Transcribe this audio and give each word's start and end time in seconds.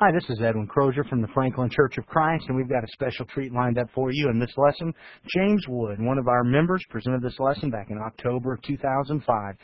Hi, 0.00 0.12
this 0.12 0.30
is 0.30 0.40
Edwin 0.40 0.68
Crozier 0.68 1.02
from 1.02 1.22
the 1.22 1.34
Franklin 1.34 1.68
Church 1.70 1.98
of 1.98 2.06
Christ, 2.06 2.44
and 2.46 2.56
we've 2.56 2.68
got 2.68 2.84
a 2.84 2.92
special 2.92 3.26
treat 3.26 3.52
lined 3.52 3.78
up 3.78 3.88
for 3.92 4.12
you 4.12 4.28
in 4.30 4.38
this 4.38 4.56
lesson. 4.56 4.94
James 5.34 5.64
Wood, 5.66 6.00
one 6.00 6.18
of 6.18 6.28
our 6.28 6.44
members, 6.44 6.84
presented 6.88 7.20
this 7.20 7.40
lesson 7.40 7.68
back 7.68 7.88
in 7.90 7.98
October 7.98 8.52
of 8.52 8.62
2005. 8.62 9.54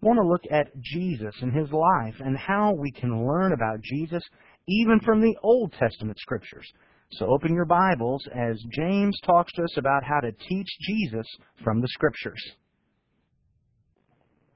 We 0.00 0.08
want 0.08 0.16
to 0.16 0.26
look 0.26 0.40
at 0.50 0.74
Jesus 0.80 1.34
and 1.42 1.54
his 1.54 1.70
life 1.70 2.14
and 2.20 2.34
how 2.34 2.72
we 2.72 2.92
can 2.92 3.26
learn 3.26 3.52
about 3.52 3.82
Jesus 3.82 4.22
even 4.66 5.00
from 5.04 5.20
the 5.20 5.36
Old 5.42 5.74
Testament 5.78 6.18
scriptures. 6.18 6.66
So 7.12 7.26
open 7.26 7.54
your 7.54 7.66
Bibles 7.66 8.26
as 8.34 8.56
James 8.72 9.20
talks 9.26 9.52
to 9.52 9.64
us 9.64 9.76
about 9.76 10.02
how 10.02 10.20
to 10.20 10.32
teach 10.48 10.78
Jesus 10.88 11.26
from 11.62 11.82
the 11.82 11.88
scriptures. 11.88 12.42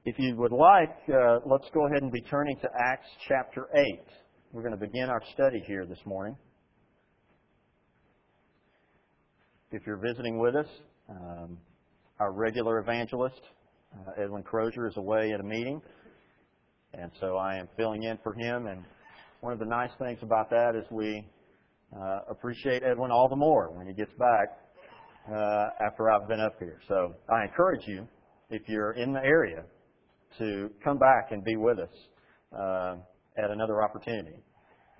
If 0.05 0.15
you 0.17 0.35
would 0.37 0.53
like, 0.53 0.97
uh, 1.07 1.41
let's 1.45 1.69
go 1.71 1.85
ahead 1.85 2.01
and 2.01 2.11
be 2.11 2.21
turning 2.21 2.57
to 2.63 2.69
Acts 2.83 3.09
chapter 3.27 3.67
8. 3.75 3.85
We're 4.51 4.63
going 4.63 4.73
to 4.73 4.79
begin 4.79 5.09
our 5.09 5.21
study 5.35 5.63
here 5.67 5.85
this 5.85 5.99
morning. 6.05 6.35
If 9.71 9.83
you're 9.85 10.01
visiting 10.01 10.39
with 10.39 10.55
us, 10.55 10.65
um, 11.07 11.59
our 12.19 12.31
regular 12.31 12.79
evangelist, 12.79 13.39
uh, 13.93 14.19
Edwin 14.19 14.41
Crozier, 14.41 14.87
is 14.87 14.97
away 14.97 15.33
at 15.33 15.39
a 15.39 15.43
meeting, 15.43 15.79
and 16.95 17.11
so 17.19 17.37
I 17.37 17.57
am 17.57 17.67
filling 17.77 18.01
in 18.01 18.17
for 18.23 18.33
him. 18.33 18.65
And 18.65 18.83
one 19.41 19.53
of 19.53 19.59
the 19.59 19.65
nice 19.65 19.91
things 19.99 20.17
about 20.23 20.49
that 20.49 20.73
is 20.75 20.83
we 20.89 21.23
uh, 21.95 22.21
appreciate 22.27 22.81
Edwin 22.81 23.11
all 23.11 23.29
the 23.29 23.35
more 23.35 23.69
when 23.71 23.85
he 23.85 23.93
gets 23.93 24.11
back 24.17 24.57
uh, 25.31 25.85
after 25.85 26.09
I've 26.09 26.27
been 26.27 26.41
up 26.41 26.55
here. 26.57 26.79
So 26.87 27.13
I 27.31 27.43
encourage 27.43 27.85
you, 27.85 28.07
if 28.49 28.63
you're 28.67 28.93
in 28.93 29.13
the 29.13 29.23
area, 29.23 29.63
to 30.39 30.71
come 30.83 30.97
back 30.97 31.27
and 31.29 31.43
be 31.43 31.55
with 31.55 31.77
us 31.77 31.93
uh, 32.59 32.95
at 33.37 33.51
another 33.51 33.81
opportunity. 33.81 34.35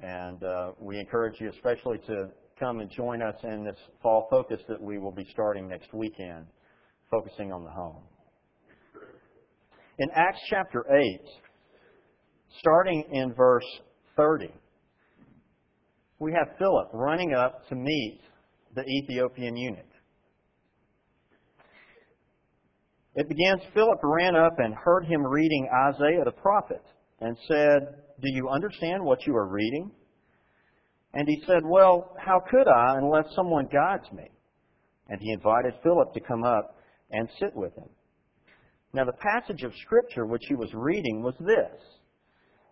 And 0.02 0.44
uh, 0.44 0.72
we 0.80 0.98
encourage 0.98 1.40
you 1.40 1.50
especially 1.50 1.98
to 2.08 2.30
come 2.60 2.80
and 2.80 2.90
join 2.92 3.22
us 3.22 3.36
in 3.44 3.64
this 3.64 3.78
fall 4.02 4.28
focus 4.30 4.62
that 4.68 4.82
we 4.82 4.98
will 4.98 5.12
be 5.12 5.26
starting 5.32 5.68
next 5.68 5.94
weekend, 5.94 6.46
focusing 7.10 7.52
on 7.52 7.64
the 7.64 7.70
home. 7.70 8.04
In 9.98 10.10
Acts 10.14 10.40
chapter 10.50 10.86
8, 10.90 11.22
starting 12.60 13.04
in 13.12 13.34
verse 13.34 13.66
30, 14.16 14.50
we 16.20 16.34
have 16.34 16.58
Philip 16.58 16.90
running 16.94 17.34
up 17.34 17.68
to 17.70 17.76
meet 17.76 18.22
the 18.76 18.84
Ethiopian 18.84 19.58
eunuch. 19.58 19.86
It 23.16 23.28
begins 23.28 23.62
Philip 23.74 24.00
ran 24.04 24.36
up 24.36 24.54
and 24.60 24.74
heard 24.74 25.06
him 25.06 25.26
reading 25.26 25.68
Isaiah 25.90 26.24
the 26.24 26.32
prophet 26.32 26.84
and 27.20 27.38
said, 27.48 27.80
Do 28.22 28.30
you 28.34 28.50
understand 28.50 29.04
what 29.04 29.26
you 29.26 29.36
are 29.36 29.48
reading? 29.48 29.92
And 31.14 31.28
he 31.28 31.42
said, 31.48 31.64
Well, 31.64 32.16
how 32.18 32.42
could 32.50 32.68
I 32.68 32.98
unless 32.98 33.26
someone 33.36 33.68
guides 33.72 34.12
me? 34.14 34.30
And 35.08 35.20
he 35.22 35.32
invited 35.32 35.74
Philip 35.84 36.14
to 36.14 36.20
come 36.20 36.44
up 36.44 36.78
and 37.12 37.30
sit 37.40 37.56
with 37.56 37.74
him. 37.76 37.90
Now, 38.94 39.06
the 39.06 39.14
passage 39.14 39.64
of 39.64 39.72
Scripture 39.86 40.26
which 40.26 40.44
he 40.48 40.56
was 40.56 40.70
reading 40.74 41.24
was 41.24 41.36
this 41.40 41.82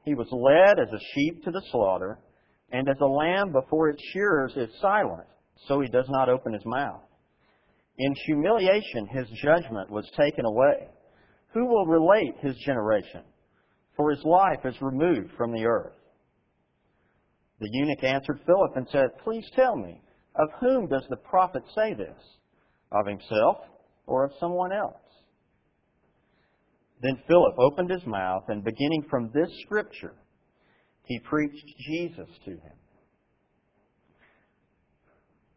He 0.03 0.16
was 0.16 0.28
led 0.31 0.80
as 0.80 0.92
a 0.94 1.06
sheep 1.14 1.44
to 1.44 1.52
the 1.52 1.62
slaughter, 1.72 2.20
and 2.72 2.90
as 2.90 2.98
a 3.02 3.06
lamb 3.06 3.52
before 3.52 3.90
its 3.90 4.02
shearers 4.14 4.53
is 4.56 4.70
silent, 4.81 5.28
so 5.68 5.80
he 5.80 5.88
does 5.88 6.08
not 6.09 6.30
open 6.30 6.53
his 6.53 6.66
mouth. 6.66 7.02
In 7.98 8.14
humiliation, 8.25 9.08
his 9.08 9.28
judgment 9.42 9.90
was 9.90 10.09
taken 10.18 10.45
away. 10.45 10.90
Who 11.53 11.66
will 11.66 11.88
relate 11.88 12.36
his 12.42 12.56
generation? 12.58 13.23
For 13.98 14.12
his 14.12 14.23
life 14.23 14.59
is 14.64 14.80
removed 14.80 15.31
from 15.36 15.52
the 15.52 15.66
earth. 15.66 15.95
The 17.59 17.70
eunuch 17.72 18.03
answered 18.03 18.40
Philip 18.45 18.72
and 18.76 18.88
said, 18.92 19.17
Please 19.23 19.45
tell 19.56 19.76
me, 19.76 20.00
of 20.36 20.50
whom 20.62 20.88
does 20.88 21.06
the 21.09 21.17
prophet 21.17 21.64
say 21.73 21.95
this? 21.95 22.18
Of 22.92 23.08
himself 23.08 23.58
or 24.06 24.25
of 24.25 24.31
someone 24.40 24.72
else? 24.72 24.94
Then 27.02 27.18
Philip 27.28 27.56
opened 27.58 27.90
his 27.90 28.06
mouth, 28.06 28.44
and 28.47 28.63
beginning 28.63 29.06
from 29.09 29.31
this 29.34 29.50
scripture, 29.66 30.14
he 31.06 31.19
preached 31.19 31.66
Jesus 31.88 32.29
to 32.46 32.52
him. 32.52 32.78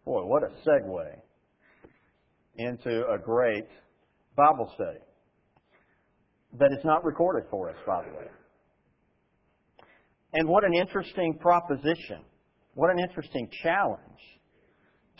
Boy, 0.04 0.24
what 0.24 0.42
a 0.42 0.50
segue 0.66 1.20
into 2.56 3.06
a 3.06 3.18
great 3.18 3.68
Bible 4.36 4.70
study 4.74 5.00
that 6.58 6.72
is 6.72 6.84
not 6.84 7.04
recorded 7.04 7.44
for 7.50 7.70
us, 7.70 7.76
by 7.86 8.02
the 8.04 8.10
way. 8.10 8.26
And 10.32 10.48
what 10.48 10.64
an 10.64 10.74
interesting 10.74 11.38
proposition. 11.40 12.22
What 12.74 12.90
an 12.90 12.98
interesting 12.98 13.48
challenge 13.62 14.00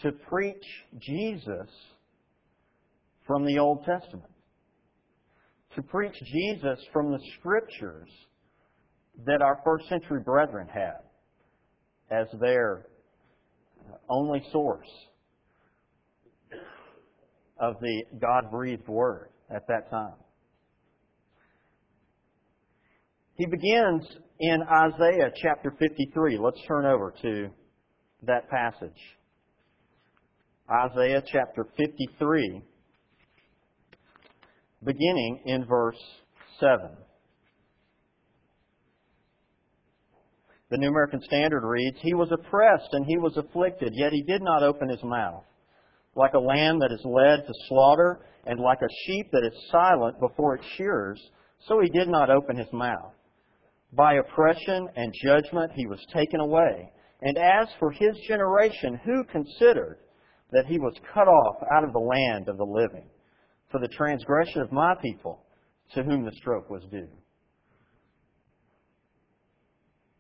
to 0.02 0.12
preach 0.12 0.64
Jesus 0.98 1.69
from 3.26 3.44
the 3.44 3.58
Old 3.58 3.84
Testament. 3.84 4.30
To 5.76 5.82
preach 5.82 6.14
Jesus 6.32 6.78
from 6.92 7.12
the 7.12 7.20
Scriptures 7.38 8.08
that 9.26 9.42
our 9.42 9.60
first 9.64 9.88
century 9.88 10.20
brethren 10.20 10.69
had 10.72 11.00
as 12.10 12.26
their 12.40 12.86
only 14.08 14.42
source 14.50 14.88
of 17.60 17.74
the 17.80 18.02
God 18.20 18.50
breathed 18.50 18.88
Word 18.88 19.28
at 19.54 19.66
that 19.69 19.90
time. 19.90 20.14
He 23.40 23.46
begins 23.46 24.06
in 24.38 24.58
Isaiah 24.70 25.32
chapter 25.42 25.70
53. 25.78 26.36
Let's 26.36 26.60
turn 26.68 26.84
over 26.84 27.14
to 27.22 27.48
that 28.24 28.50
passage. 28.50 29.00
Isaiah 30.70 31.22
chapter 31.32 31.64
53, 31.74 32.60
beginning 34.84 35.42
in 35.46 35.64
verse 35.64 35.96
7. 36.60 36.90
The 40.70 40.76
New 40.76 40.88
American 40.88 41.22
Standard 41.22 41.66
reads, 41.66 41.96
He 42.02 42.12
was 42.12 42.30
oppressed 42.30 42.90
and 42.92 43.06
he 43.06 43.16
was 43.16 43.38
afflicted, 43.38 43.94
yet 43.94 44.12
he 44.12 44.22
did 44.22 44.42
not 44.42 44.62
open 44.62 44.90
his 44.90 45.02
mouth. 45.02 45.44
Like 46.14 46.34
a 46.34 46.38
lamb 46.38 46.78
that 46.80 46.92
is 46.92 47.00
led 47.06 47.46
to 47.46 47.54
slaughter, 47.68 48.20
and 48.44 48.60
like 48.60 48.82
a 48.82 48.94
sheep 49.06 49.30
that 49.32 49.50
is 49.50 49.70
silent 49.70 50.20
before 50.20 50.56
its 50.56 50.66
shearers, 50.76 51.18
so 51.66 51.80
he 51.80 51.88
did 51.88 52.08
not 52.08 52.28
open 52.28 52.58
his 52.58 52.70
mouth. 52.70 53.14
By 53.92 54.14
oppression 54.14 54.88
and 54.96 55.12
judgment 55.24 55.72
he 55.74 55.86
was 55.86 56.04
taken 56.14 56.40
away. 56.40 56.92
And 57.22 57.36
as 57.36 57.68
for 57.78 57.90
his 57.90 58.16
generation, 58.26 59.00
who 59.04 59.24
considered 59.24 59.98
that 60.52 60.66
he 60.66 60.78
was 60.78 60.94
cut 61.12 61.28
off 61.28 61.56
out 61.72 61.84
of 61.84 61.92
the 61.92 61.98
land 61.98 62.48
of 62.48 62.56
the 62.56 62.64
living 62.64 63.08
for 63.70 63.80
the 63.80 63.88
transgression 63.88 64.62
of 64.62 64.72
my 64.72 64.94
people, 65.02 65.44
to 65.94 66.02
whom 66.02 66.24
the 66.24 66.32
stroke 66.36 66.70
was 66.70 66.82
due? 66.90 67.08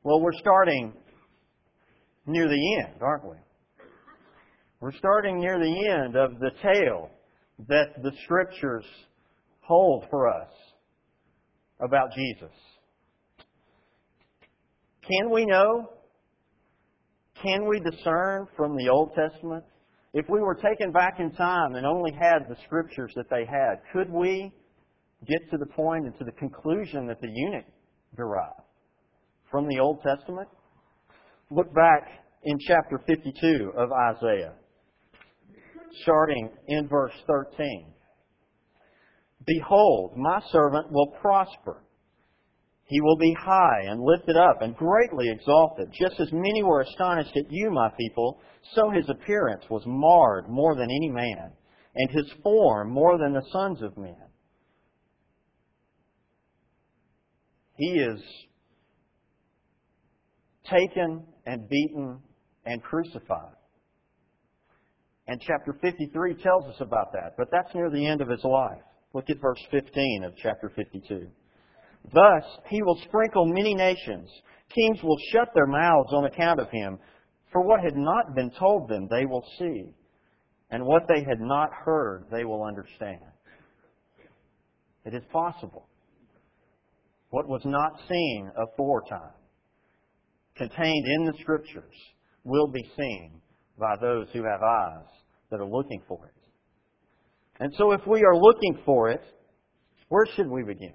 Well, 0.02 0.20
we're 0.20 0.32
starting 0.32 0.92
near 2.26 2.48
the 2.48 2.76
end, 2.84 3.02
aren't 3.02 3.24
we? 3.24 3.36
We're 4.80 4.96
starting 4.96 5.40
near 5.40 5.58
the 5.58 5.88
end 5.88 6.16
of 6.16 6.38
the 6.38 6.50
tale 6.62 7.10
that 7.68 8.02
the 8.02 8.12
Scriptures 8.24 8.84
hold 9.60 10.06
for 10.10 10.28
us 10.28 10.50
about 11.80 12.12
Jesus. 12.14 12.56
Can 15.10 15.30
we 15.30 15.44
know? 15.44 15.90
Can 17.42 17.66
we 17.66 17.80
discern 17.80 18.46
from 18.56 18.76
the 18.76 18.88
Old 18.88 19.12
Testament? 19.14 19.64
If 20.12 20.26
we 20.28 20.40
were 20.40 20.54
taken 20.54 20.92
back 20.92 21.14
in 21.18 21.32
time 21.32 21.74
and 21.74 21.86
only 21.86 22.12
had 22.12 22.48
the 22.48 22.56
Scriptures 22.66 23.12
that 23.16 23.30
they 23.30 23.44
had, 23.44 23.80
could 23.92 24.10
we 24.10 24.52
get 25.26 25.50
to 25.50 25.58
the 25.58 25.66
point 25.66 26.06
and 26.06 26.18
to 26.18 26.24
the 26.24 26.32
conclusion 26.32 27.06
that 27.06 27.20
the 27.20 27.28
eunuch 27.32 27.64
derived 28.16 28.60
from 29.50 29.68
the 29.68 29.78
Old 29.78 30.02
Testament? 30.02 30.48
Look 31.50 31.72
back 31.74 32.08
in 32.44 32.58
chapter 32.66 33.00
52 33.06 33.72
of 33.76 33.90
Isaiah 33.92 34.52
starting 36.02 36.50
in 36.68 36.88
verse 36.88 37.14
13. 37.26 37.92
Behold, 39.46 40.16
my 40.16 40.40
servant 40.52 40.92
will 40.92 41.12
prosper. 41.20 41.82
He 42.90 43.00
will 43.00 43.16
be 43.16 43.32
high 43.40 43.82
and 43.86 44.02
lifted 44.02 44.36
up 44.36 44.62
and 44.62 44.74
greatly 44.76 45.30
exalted. 45.30 45.92
Just 45.92 46.18
as 46.18 46.32
many 46.32 46.64
were 46.64 46.80
astonished 46.80 47.36
at 47.36 47.44
you, 47.48 47.70
my 47.70 47.88
people, 47.96 48.40
so 48.74 48.90
his 48.90 49.08
appearance 49.08 49.62
was 49.70 49.84
marred 49.86 50.48
more 50.48 50.74
than 50.74 50.90
any 50.90 51.08
man, 51.08 51.52
and 51.94 52.10
his 52.10 52.28
form 52.42 52.90
more 52.90 53.16
than 53.16 53.32
the 53.32 53.46
sons 53.52 53.80
of 53.80 53.96
men. 53.96 54.16
He 57.76 57.92
is 57.92 58.20
taken 60.68 61.24
and 61.46 61.68
beaten 61.68 62.18
and 62.66 62.82
crucified. 62.82 63.54
And 65.28 65.40
chapter 65.40 65.78
53 65.80 66.42
tells 66.42 66.64
us 66.64 66.80
about 66.80 67.12
that, 67.12 67.34
but 67.38 67.46
that's 67.52 67.72
near 67.72 67.88
the 67.88 68.04
end 68.04 68.20
of 68.20 68.28
his 68.28 68.42
life. 68.42 68.82
Look 69.14 69.30
at 69.30 69.40
verse 69.40 69.64
15 69.70 70.24
of 70.24 70.32
chapter 70.42 70.72
52. 70.74 71.30
Thus 72.04 72.44
he 72.68 72.82
will 72.82 72.98
sprinkle 73.04 73.46
many 73.46 73.74
nations, 73.74 74.28
Kings 74.74 75.02
will 75.02 75.18
shut 75.32 75.48
their 75.54 75.66
mouths 75.66 76.12
on 76.12 76.24
account 76.24 76.60
of 76.60 76.70
him. 76.70 76.98
For 77.52 77.62
what 77.62 77.80
had 77.82 77.96
not 77.96 78.34
been 78.34 78.50
told 78.52 78.88
them, 78.88 79.08
they 79.10 79.26
will 79.26 79.44
see. 79.58 79.94
And 80.70 80.86
what 80.86 81.02
they 81.08 81.24
had 81.24 81.40
not 81.40 81.70
heard, 81.72 82.26
they 82.30 82.44
will 82.44 82.62
understand. 82.62 83.20
It 85.04 85.14
is 85.14 85.22
possible. 85.32 85.88
What 87.30 87.48
was 87.48 87.62
not 87.64 87.92
seen 88.08 88.50
aforetime, 88.56 89.34
contained 90.56 91.06
in 91.06 91.24
the 91.24 91.34
Scriptures, 91.40 91.94
will 92.44 92.68
be 92.68 92.84
seen 92.96 93.40
by 93.78 93.96
those 94.00 94.28
who 94.32 94.44
have 94.44 94.62
eyes 94.62 95.06
that 95.50 95.60
are 95.60 95.68
looking 95.68 96.02
for 96.06 96.26
it. 96.26 96.34
And 97.58 97.74
so 97.76 97.92
if 97.92 98.06
we 98.06 98.22
are 98.22 98.36
looking 98.36 98.78
for 98.84 99.10
it, 99.10 99.22
where 100.08 100.26
should 100.36 100.48
we 100.48 100.62
begin? 100.62 100.94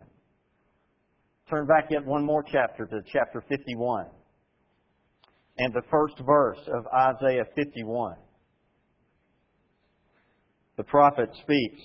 Turn 1.49 1.67
back 1.67 1.91
yet 1.91 2.03
one 2.03 2.25
more 2.25 2.43
chapter 2.43 2.85
to 2.85 3.01
chapter 3.13 3.43
51 3.47 4.07
and 5.57 5.73
the 5.73 5.83
first 5.91 6.15
verse 6.25 6.59
of 6.67 6.85
Isaiah 6.87 7.45
51. 7.55 8.15
The 10.77 10.83
prophet 10.83 11.29
speaks, 11.41 11.81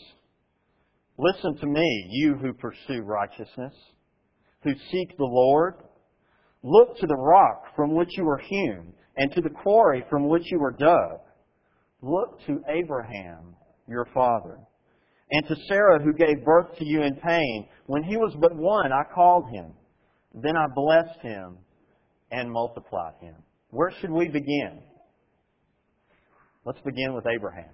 Listen 1.18 1.56
to 1.58 1.66
me, 1.66 2.06
you 2.10 2.36
who 2.36 2.54
pursue 2.54 3.02
righteousness, 3.02 3.74
who 4.62 4.72
seek 4.90 5.16
the 5.16 5.24
Lord. 5.24 5.74
Look 6.62 6.96
to 6.96 7.06
the 7.06 7.16
rock 7.16 7.64
from 7.76 7.94
which 7.94 8.16
you 8.16 8.24
were 8.24 8.38
hewn, 8.38 8.94
and 9.16 9.30
to 9.32 9.42
the 9.42 9.50
quarry 9.50 10.04
from 10.08 10.28
which 10.28 10.50
you 10.50 10.58
were 10.58 10.72
dug. 10.72 11.20
Look 12.00 12.40
to 12.46 12.62
Abraham, 12.68 13.54
your 13.86 14.06
father, 14.14 14.58
and 15.30 15.46
to 15.46 15.56
Sarah, 15.68 16.02
who 16.02 16.12
gave 16.12 16.44
birth 16.44 16.76
to 16.78 16.84
you 16.84 17.02
in 17.02 17.14
pain. 17.16 17.68
When 17.86 18.02
he 18.02 18.16
was 18.16 18.34
but 18.40 18.54
one, 18.54 18.92
I 18.92 19.02
called 19.14 19.48
him. 19.50 19.72
Then 20.34 20.56
I 20.56 20.66
blessed 20.74 21.20
him 21.22 21.58
and 22.30 22.50
multiplied 22.50 23.14
him. 23.20 23.34
Where 23.70 23.92
should 24.00 24.10
we 24.10 24.28
begin? 24.28 24.80
Let's 26.64 26.80
begin 26.84 27.14
with 27.14 27.24
Abraham. 27.26 27.70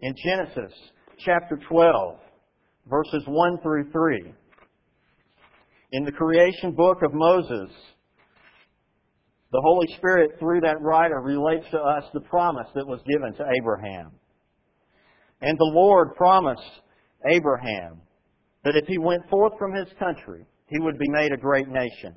In 0.00 0.14
Genesis 0.24 0.72
chapter 1.24 1.58
12, 1.68 2.18
verses 2.88 3.22
1 3.26 3.58
through 3.62 3.90
3, 3.90 4.34
in 5.92 6.04
the 6.04 6.12
creation 6.12 6.72
book 6.72 6.98
of 7.02 7.12
Moses, 7.14 7.70
the 9.50 9.60
Holy 9.62 9.86
Spirit, 9.96 10.32
through 10.38 10.60
that 10.60 10.80
writer, 10.80 11.20
relates 11.20 11.64
to 11.70 11.78
us 11.78 12.04
the 12.12 12.20
promise 12.20 12.66
that 12.74 12.86
was 12.86 13.00
given 13.10 13.32
to 13.34 13.44
Abraham. 13.58 14.12
And 15.40 15.56
the 15.56 15.72
Lord 15.72 16.14
promised 16.16 16.62
Abraham 17.26 18.00
that 18.64 18.76
if 18.76 18.86
he 18.86 18.98
went 18.98 19.28
forth 19.30 19.52
from 19.58 19.74
his 19.74 19.88
country, 19.98 20.44
he 20.66 20.78
would 20.80 20.98
be 20.98 21.08
made 21.08 21.32
a 21.32 21.36
great 21.36 21.68
nation. 21.68 22.14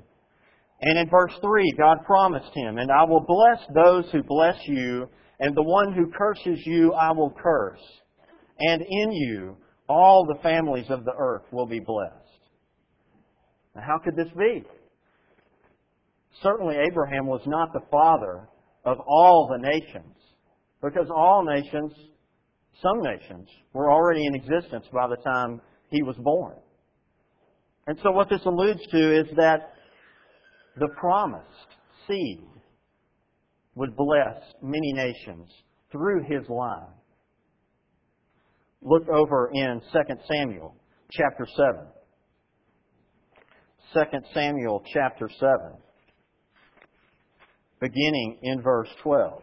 And 0.80 0.98
in 0.98 1.08
verse 1.08 1.32
3, 1.40 1.74
God 1.78 1.98
promised 2.04 2.52
him, 2.54 2.78
And 2.78 2.90
I 2.90 3.04
will 3.04 3.24
bless 3.26 3.60
those 3.74 4.10
who 4.10 4.22
bless 4.24 4.56
you, 4.66 5.08
and 5.38 5.56
the 5.56 5.62
one 5.62 5.92
who 5.92 6.10
curses 6.10 6.60
you 6.66 6.92
I 6.92 7.12
will 7.12 7.30
curse. 7.30 7.80
And 8.58 8.82
in 8.82 9.12
you 9.12 9.56
all 9.88 10.26
the 10.26 10.42
families 10.42 10.86
of 10.88 11.04
the 11.04 11.14
earth 11.16 11.44
will 11.52 11.66
be 11.66 11.80
blessed. 11.80 12.14
Now, 13.74 13.82
how 13.86 13.98
could 13.98 14.16
this 14.16 14.32
be? 14.36 14.64
Certainly, 16.42 16.76
Abraham 16.90 17.26
was 17.26 17.42
not 17.46 17.72
the 17.72 17.86
father 17.90 18.48
of 18.84 18.98
all 19.06 19.48
the 19.48 19.58
nations, 19.58 20.16
because 20.82 21.06
all 21.14 21.44
nations, 21.44 21.92
some 22.80 23.02
nations, 23.02 23.48
were 23.72 23.90
already 23.90 24.26
in 24.26 24.34
existence 24.34 24.86
by 24.92 25.06
the 25.08 25.16
time 25.16 25.60
he 25.90 26.02
was 26.02 26.16
born. 26.16 26.54
And 27.86 27.98
so, 28.02 28.12
what 28.12 28.28
this 28.28 28.44
alludes 28.44 28.80
to 28.90 29.20
is 29.20 29.26
that 29.36 29.72
the 30.76 30.88
promised 30.98 31.46
seed 32.06 32.44
would 33.74 33.96
bless 33.96 34.36
many 34.62 34.92
nations 34.92 35.48
through 35.90 36.22
his 36.24 36.48
line. 36.48 36.94
Look 38.82 39.08
over 39.08 39.50
in 39.52 39.80
2 39.92 39.98
Samuel 40.30 40.74
chapter 41.10 41.46
7. 41.56 41.86
2 43.94 44.00
Samuel 44.32 44.82
chapter 44.92 45.28
7, 45.38 45.56
beginning 47.80 48.38
in 48.42 48.62
verse 48.62 48.88
12. 49.02 49.42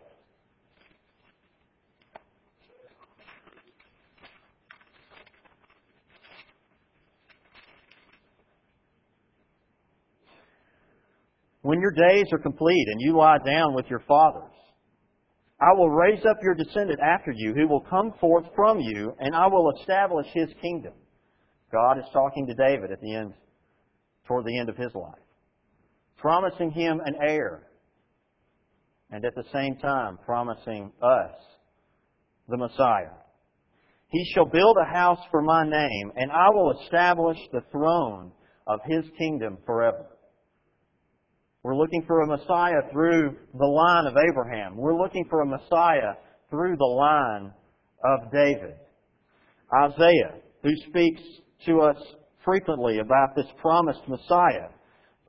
When 11.69 11.81
your 11.81 11.91
days 11.91 12.25
are 12.33 12.39
complete 12.39 12.87
and 12.87 12.99
you 12.99 13.15
lie 13.15 13.37
down 13.45 13.75
with 13.75 13.85
your 13.91 13.99
fathers, 14.07 14.55
I 15.61 15.71
will 15.77 15.91
raise 15.91 16.25
up 16.25 16.37
your 16.41 16.55
descendant 16.55 16.99
after 16.99 17.31
you, 17.31 17.53
who 17.53 17.67
will 17.67 17.85
come 17.87 18.11
forth 18.19 18.45
from 18.55 18.79
you, 18.79 19.13
and 19.19 19.35
I 19.35 19.45
will 19.45 19.71
establish 19.77 20.25
his 20.33 20.49
kingdom. 20.63 20.93
God 21.71 21.99
is 21.99 22.05
talking 22.11 22.47
to 22.47 22.55
David 22.55 22.91
at 22.91 22.99
the 23.01 23.13
end, 23.13 23.35
toward 24.25 24.45
the 24.45 24.57
end 24.57 24.69
of 24.69 24.77
his 24.77 24.95
life, 24.95 25.21
promising 26.17 26.71
him 26.71 27.01
an 27.05 27.13
heir, 27.21 27.67
and 29.11 29.23
at 29.23 29.35
the 29.35 29.45
same 29.53 29.75
time 29.75 30.17
promising 30.25 30.91
us 31.03 31.35
the 32.47 32.57
Messiah. 32.57 33.13
He 34.07 34.25
shall 34.33 34.45
build 34.45 34.75
a 34.81 34.91
house 34.91 35.21
for 35.29 35.43
my 35.43 35.69
name, 35.69 36.13
and 36.15 36.31
I 36.31 36.49
will 36.49 36.79
establish 36.81 37.37
the 37.51 37.61
throne 37.71 38.31
of 38.65 38.79
his 38.87 39.05
kingdom 39.19 39.59
forever. 39.67 40.07
We're 41.61 41.75
looking 41.75 42.03
for 42.07 42.21
a 42.21 42.27
Messiah 42.27 42.89
through 42.91 43.35
the 43.57 43.65
line 43.65 44.05
of 44.05 44.15
Abraham. 44.29 44.77
We're 44.77 44.97
looking 44.97 45.25
for 45.29 45.41
a 45.41 45.45
Messiah 45.45 46.15
through 46.49 46.77
the 46.77 46.85
line 46.85 47.51
of 48.03 48.31
David. 48.31 48.75
Isaiah, 49.73 50.35
who 50.63 50.69
speaks 50.87 51.21
to 51.65 51.81
us 51.81 51.97
frequently 52.45 52.99
about 52.99 53.35
this 53.35 53.45
promised 53.61 54.07
Messiah, 54.07 54.69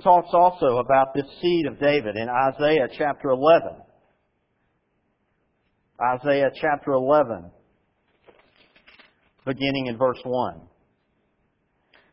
talks 0.05 0.31
also 0.33 0.79
about 0.79 1.15
this 1.15 1.27
seed 1.43 1.67
of 1.67 1.81
David 1.81 2.17
in 2.17 2.29
Isaiah 2.29 2.89
chapter 2.97 3.31
11. 3.31 3.73
Isaiah 6.01 6.51
chapter 6.61 6.93
11, 6.93 7.51
beginning 9.45 9.87
in 9.87 9.99
verse 9.99 10.21
1. 10.25 10.61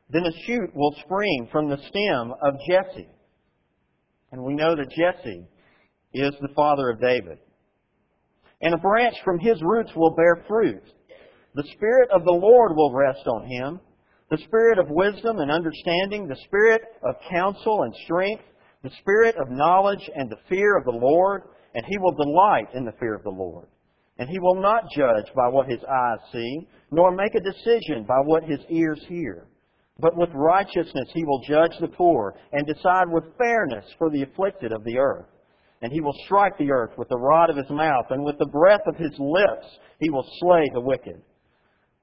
Then 0.09 0.25
a 0.25 0.31
shoot 0.45 0.75
will 0.75 0.95
spring 1.05 1.47
from 1.51 1.69
the 1.69 1.77
stem 1.77 2.33
of 2.41 2.55
Jesse 2.67 3.07
and 4.31 4.43
we 4.43 4.53
know 4.53 4.75
that 4.75 4.89
Jesse 4.89 5.47
is 6.13 6.33
the 6.41 6.53
father 6.55 6.89
of 6.89 7.01
David. 7.01 7.39
And 8.61 8.73
a 8.73 8.77
branch 8.77 9.15
from 9.23 9.39
his 9.39 9.61
roots 9.61 9.91
will 9.95 10.15
bear 10.15 10.43
fruit. 10.47 10.83
The 11.53 11.67
Spirit 11.73 12.09
of 12.11 12.23
the 12.23 12.31
Lord 12.31 12.75
will 12.75 12.93
rest 12.93 13.27
on 13.27 13.47
him. 13.47 13.79
The 14.29 14.39
Spirit 14.45 14.79
of 14.79 14.89
wisdom 14.89 15.39
and 15.39 15.51
understanding, 15.51 16.27
the 16.27 16.39
Spirit 16.45 16.81
of 17.03 17.15
counsel 17.29 17.83
and 17.83 17.93
strength, 18.03 18.43
the 18.83 18.91
Spirit 18.99 19.35
of 19.37 19.49
knowledge 19.49 20.09
and 20.15 20.29
the 20.29 20.39
fear 20.49 20.77
of 20.77 20.85
the 20.85 20.91
Lord, 20.91 21.43
and 21.73 21.85
he 21.85 21.97
will 21.97 22.13
delight 22.13 22.67
in 22.73 22.85
the 22.85 22.93
fear 22.99 23.15
of 23.15 23.23
the 23.23 23.29
Lord. 23.29 23.67
And 24.17 24.27
he 24.29 24.39
will 24.39 24.59
not 24.59 24.89
judge 24.95 25.31
by 25.35 25.47
what 25.49 25.69
his 25.69 25.79
eyes 25.83 26.19
see, 26.31 26.67
nor 26.91 27.11
make 27.11 27.35
a 27.35 27.39
decision 27.39 28.05
by 28.07 28.19
what 28.25 28.43
his 28.43 28.59
ears 28.69 29.03
hear. 29.07 29.47
But 29.99 30.15
with 30.15 30.29
righteousness 30.33 31.09
he 31.13 31.25
will 31.25 31.41
judge 31.47 31.77
the 31.79 31.87
poor, 31.87 32.35
and 32.51 32.65
decide 32.67 33.09
with 33.09 33.35
fairness 33.37 33.85
for 33.97 34.09
the 34.09 34.23
afflicted 34.23 34.71
of 34.71 34.83
the 34.83 34.97
earth. 34.97 35.25
And 35.81 35.91
he 35.91 36.01
will 36.01 36.15
strike 36.25 36.57
the 36.57 36.71
earth 36.71 36.91
with 36.97 37.09
the 37.09 37.19
rod 37.19 37.49
of 37.49 37.57
his 37.57 37.69
mouth, 37.69 38.05
and 38.09 38.23
with 38.23 38.37
the 38.37 38.47
breath 38.47 38.81
of 38.87 38.95
his 38.95 39.13
lips 39.19 39.65
he 39.99 40.09
will 40.09 40.25
slay 40.39 40.69
the 40.73 40.81
wicked. 40.81 41.21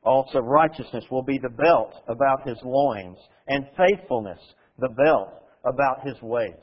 Also 0.03 0.41
righteousness 0.41 1.05
will 1.11 1.23
be 1.23 1.39
the 1.39 1.49
belt 1.49 1.95
about 2.09 2.47
his 2.47 2.59
loins, 2.65 3.19
and 3.49 3.67
faithfulness 3.77 4.41
the 4.79 4.89
belt 4.89 5.31
about 5.65 6.07
his 6.07 6.21
waist. 6.21 6.59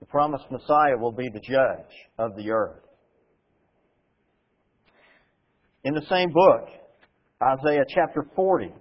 The 0.00 0.06
promised 0.06 0.50
Messiah 0.50 0.96
will 0.98 1.12
be 1.12 1.28
the 1.28 1.40
judge 1.40 1.94
of 2.18 2.34
the 2.36 2.50
earth. 2.50 2.82
In 5.84 5.94
the 5.94 6.06
same 6.08 6.30
book, 6.32 6.68
Isaiah 7.42 7.84
chapter 7.94 8.26
40, 8.34 8.72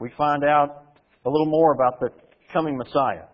we 0.00 0.10
find 0.16 0.42
out 0.44 0.96
a 1.24 1.30
little 1.30 1.50
more 1.50 1.72
about 1.72 2.00
the 2.00 2.08
coming 2.52 2.76
Messiah. 2.76 3.26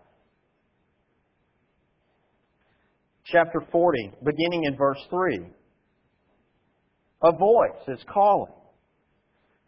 Chapter 3.25 3.61
40, 3.71 4.11
beginning 4.23 4.65
in 4.65 4.77
verse 4.77 4.99
3. 5.09 5.47
A 7.23 7.31
voice 7.31 7.87
is 7.87 7.99
calling. 8.13 8.51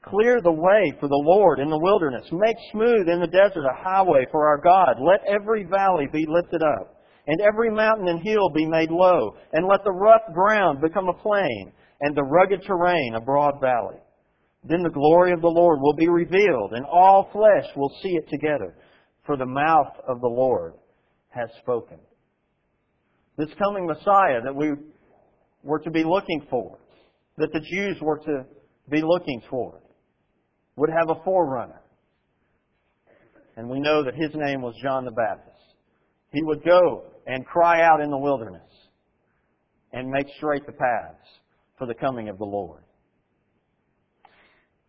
Clear 0.06 0.40
the 0.42 0.52
way 0.52 0.94
for 1.00 1.08
the 1.08 1.24
Lord 1.26 1.60
in 1.60 1.70
the 1.70 1.80
wilderness. 1.80 2.26
Make 2.32 2.56
smooth 2.72 3.10
in 3.10 3.20
the 3.20 3.28
desert 3.28 3.66
a 3.66 3.84
highway 3.84 4.26
for 4.32 4.48
our 4.48 4.62
God. 4.62 4.96
Let 5.02 5.22
every 5.28 5.66
valley 5.66 6.08
be 6.12 6.26
lifted 6.28 6.62
up, 6.62 7.02
and 7.28 7.42
every 7.42 7.70
mountain 7.70 8.08
and 8.08 8.22
hill 8.22 8.50
be 8.50 8.66
made 8.66 8.92
low, 8.92 9.36
and 9.52 9.68
let 9.68 9.84
the 9.84 9.92
rough 9.92 10.22
ground 10.34 10.80
become 10.82 11.10
a 11.10 11.22
plain, 11.22 11.72
and 12.02 12.16
the 12.16 12.24
rugged 12.24 12.64
terrain 12.66 13.16
a 13.16 13.22
broad 13.22 13.60
valley. 13.60 14.00
Then 14.64 14.84
the 14.84 14.90
glory 14.90 15.32
of 15.32 15.42
the 15.42 15.48
Lord 15.48 15.80
will 15.80 15.96
be 15.96 16.10
revealed, 16.10 16.74
and 16.74 16.86
all 16.86 17.30
flesh 17.32 17.66
will 17.76 17.94
see 18.04 18.10
it 18.10 18.30
together, 18.30 18.76
for 19.26 19.38
the 19.38 19.46
mouth 19.46 19.94
of 20.08 20.20
the 20.20 20.28
Lord 20.28 20.74
has 21.30 21.50
spoken. 21.62 21.98
This 23.38 23.50
coming 23.58 23.86
Messiah 23.86 24.42
that 24.44 24.56
we 24.56 24.72
were 25.64 25.80
to 25.80 25.92
be 25.92 26.04
looking 26.04 26.46
for, 26.50 26.78
that 27.38 27.54
the 27.54 27.62
Jews 27.62 27.98
were 28.02 28.20
to 28.20 28.46
be 28.90 29.02
looking 29.02 29.42
for, 29.50 29.80
would 30.76 30.90
have 30.90 31.10
a 31.10 31.24
forerunner. 31.24 31.82
And 33.56 33.70
we 33.70 33.80
know 33.80 34.04
that 34.04 34.16
his 34.16 34.32
name 34.34 34.62
was 34.62 34.74
John 34.84 35.06
the 35.06 35.12
Baptist. 35.12 35.58
He 36.32 36.42
would 36.44 36.64
go 36.64 37.04
and 37.28 37.46
cry 37.46 37.82
out 37.82 38.02
in 38.02 38.10
the 38.10 38.18
wilderness 38.18 38.70
and 39.94 40.10
make 40.10 40.28
straight 40.38 40.66
the 40.66 40.74
paths 40.74 41.28
for 41.78 41.88
the 41.88 41.94
coming 41.94 42.30
of 42.30 42.38
the 42.38 42.46
Lord. 42.46 42.84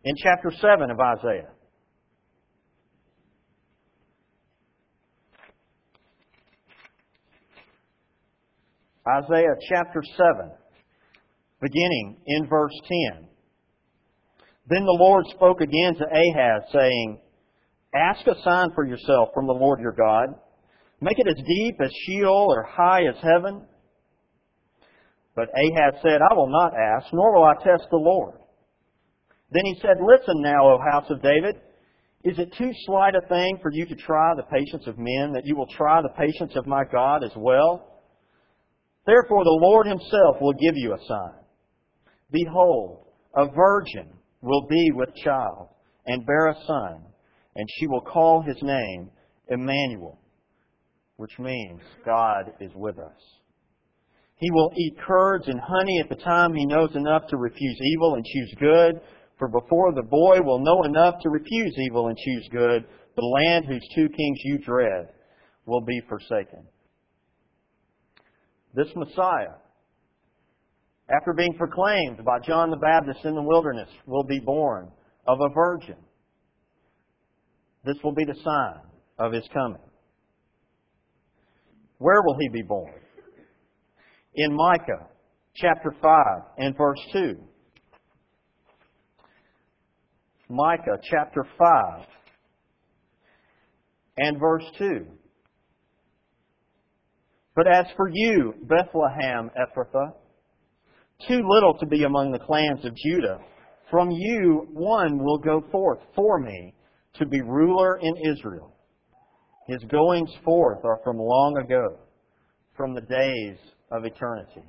In 0.03 0.15
chapter 0.17 0.51
7 0.51 0.89
of 0.89 0.99
Isaiah, 0.99 1.51
Isaiah 9.07 9.55
chapter 9.69 10.01
7, 10.17 10.51
beginning 11.61 12.17
in 12.25 12.47
verse 12.47 12.73
10. 13.13 13.27
Then 14.67 14.85
the 14.85 14.97
Lord 14.99 15.25
spoke 15.35 15.61
again 15.61 15.95
to 15.95 16.05
Ahaz, 16.05 16.63
saying, 16.71 17.19
Ask 17.93 18.25
a 18.25 18.41
sign 18.43 18.69
for 18.73 18.85
yourself 18.85 19.29
from 19.33 19.45
the 19.45 19.53
Lord 19.53 19.79
your 19.81 19.91
God. 19.91 20.29
Make 21.01 21.19
it 21.19 21.27
as 21.27 21.35
deep 21.35 21.75
as 21.83 21.91
Sheol 22.05 22.47
or 22.49 22.63
high 22.63 23.01
as 23.05 23.15
heaven. 23.21 23.65
But 25.35 25.49
Ahaz 25.49 26.01
said, 26.01 26.21
I 26.21 26.33
will 26.33 26.49
not 26.49 26.73
ask, 26.73 27.07
nor 27.13 27.35
will 27.35 27.43
I 27.43 27.53
test 27.63 27.87
the 27.91 27.97
Lord. 27.97 28.35
Then 29.51 29.65
he 29.65 29.75
said, 29.81 29.97
Listen 30.01 30.41
now, 30.41 30.65
O 30.65 30.79
house 30.91 31.09
of 31.09 31.21
David. 31.21 31.55
Is 32.23 32.37
it 32.37 32.53
too 32.57 32.71
slight 32.85 33.15
a 33.15 33.27
thing 33.27 33.57
for 33.61 33.71
you 33.71 33.85
to 33.87 33.95
try 33.95 34.33
the 34.35 34.43
patience 34.43 34.85
of 34.85 34.97
men, 34.97 35.33
that 35.33 35.45
you 35.45 35.55
will 35.55 35.67
try 35.75 36.01
the 36.01 36.09
patience 36.09 36.53
of 36.55 36.67
my 36.67 36.83
God 36.91 37.23
as 37.23 37.31
well? 37.35 37.91
Therefore 39.05 39.43
the 39.43 39.59
Lord 39.61 39.87
himself 39.87 40.37
will 40.39 40.53
give 40.53 40.75
you 40.75 40.93
a 40.93 41.05
sign. 41.07 41.43
Behold, 42.31 43.07
a 43.35 43.47
virgin 43.47 44.13
will 44.41 44.67
be 44.69 44.91
with 44.93 45.15
child, 45.23 45.69
and 46.05 46.25
bear 46.25 46.49
a 46.49 46.55
son, 46.67 47.03
and 47.55 47.67
she 47.77 47.87
will 47.87 48.01
call 48.01 48.43
his 48.43 48.61
name 48.61 49.09
Emmanuel, 49.49 50.19
which 51.17 51.37
means 51.39 51.81
God 52.05 52.53
is 52.59 52.71
with 52.75 52.99
us. 52.99 53.19
He 54.35 54.49
will 54.51 54.71
eat 54.77 54.97
curds 55.05 55.47
and 55.47 55.59
honey 55.59 55.99
at 55.99 56.09
the 56.09 56.23
time 56.23 56.53
he 56.53 56.65
knows 56.65 56.95
enough 56.95 57.27
to 57.29 57.37
refuse 57.37 57.79
evil 57.81 58.15
and 58.15 58.25
choose 58.25 58.55
good. 58.59 59.01
For 59.41 59.47
before 59.47 59.91
the 59.91 60.03
boy 60.03 60.37
will 60.43 60.59
know 60.59 60.83
enough 60.83 61.15
to 61.23 61.31
refuse 61.31 61.75
evil 61.79 62.09
and 62.09 62.15
choose 62.15 62.47
good, 62.51 62.85
the 63.15 63.25
land 63.25 63.65
whose 63.65 63.81
two 63.95 64.07
kings 64.07 64.37
you 64.43 64.59
dread 64.59 65.07
will 65.65 65.81
be 65.81 65.99
forsaken. 66.07 66.63
This 68.75 68.85
Messiah, 68.95 69.55
after 71.09 71.33
being 71.33 71.55
proclaimed 71.57 72.23
by 72.23 72.37
John 72.45 72.69
the 72.69 72.77
Baptist 72.77 73.25
in 73.25 73.33
the 73.33 73.41
wilderness, 73.41 73.89
will 74.05 74.25
be 74.25 74.39
born 74.39 74.91
of 75.25 75.39
a 75.41 75.49
virgin. 75.55 75.97
This 77.83 77.97
will 78.03 78.13
be 78.13 78.25
the 78.25 78.39
sign 78.43 78.83
of 79.17 79.33
his 79.33 79.49
coming. 79.51 79.81
Where 81.97 82.21
will 82.21 82.37
he 82.39 82.49
be 82.49 82.61
born? 82.61 82.93
in 84.35 84.55
Micah 84.55 85.07
chapter 85.55 85.95
5 85.99 86.13
and 86.59 86.77
verse 86.77 86.99
2. 87.11 87.37
Micah 90.51 90.99
chapter 91.09 91.45
5 91.57 92.05
and 94.17 94.37
verse 94.37 94.65
2. 94.77 95.05
But 97.55 97.67
as 97.67 97.85
for 97.95 98.09
you, 98.11 98.53
Bethlehem 98.63 99.49
Ephrathah, 99.55 100.13
too 101.25 101.41
little 101.47 101.77
to 101.79 101.85
be 101.85 102.03
among 102.03 102.31
the 102.31 102.39
clans 102.39 102.83
of 102.83 102.93
Judah, 102.95 103.39
from 103.89 104.11
you 104.11 104.67
one 104.73 105.23
will 105.23 105.37
go 105.37 105.63
forth 105.71 105.99
for 106.15 106.39
me 106.39 106.73
to 107.15 107.25
be 107.25 107.41
ruler 107.41 107.97
in 108.01 108.13
Israel. 108.17 108.75
His 109.67 109.81
goings 109.89 110.31
forth 110.43 110.83
are 110.83 110.99
from 111.01 111.17
long 111.17 111.57
ago, 111.63 111.97
from 112.75 112.93
the 112.93 113.01
days 113.01 113.57
of 113.89 114.03
eternity. 114.03 114.63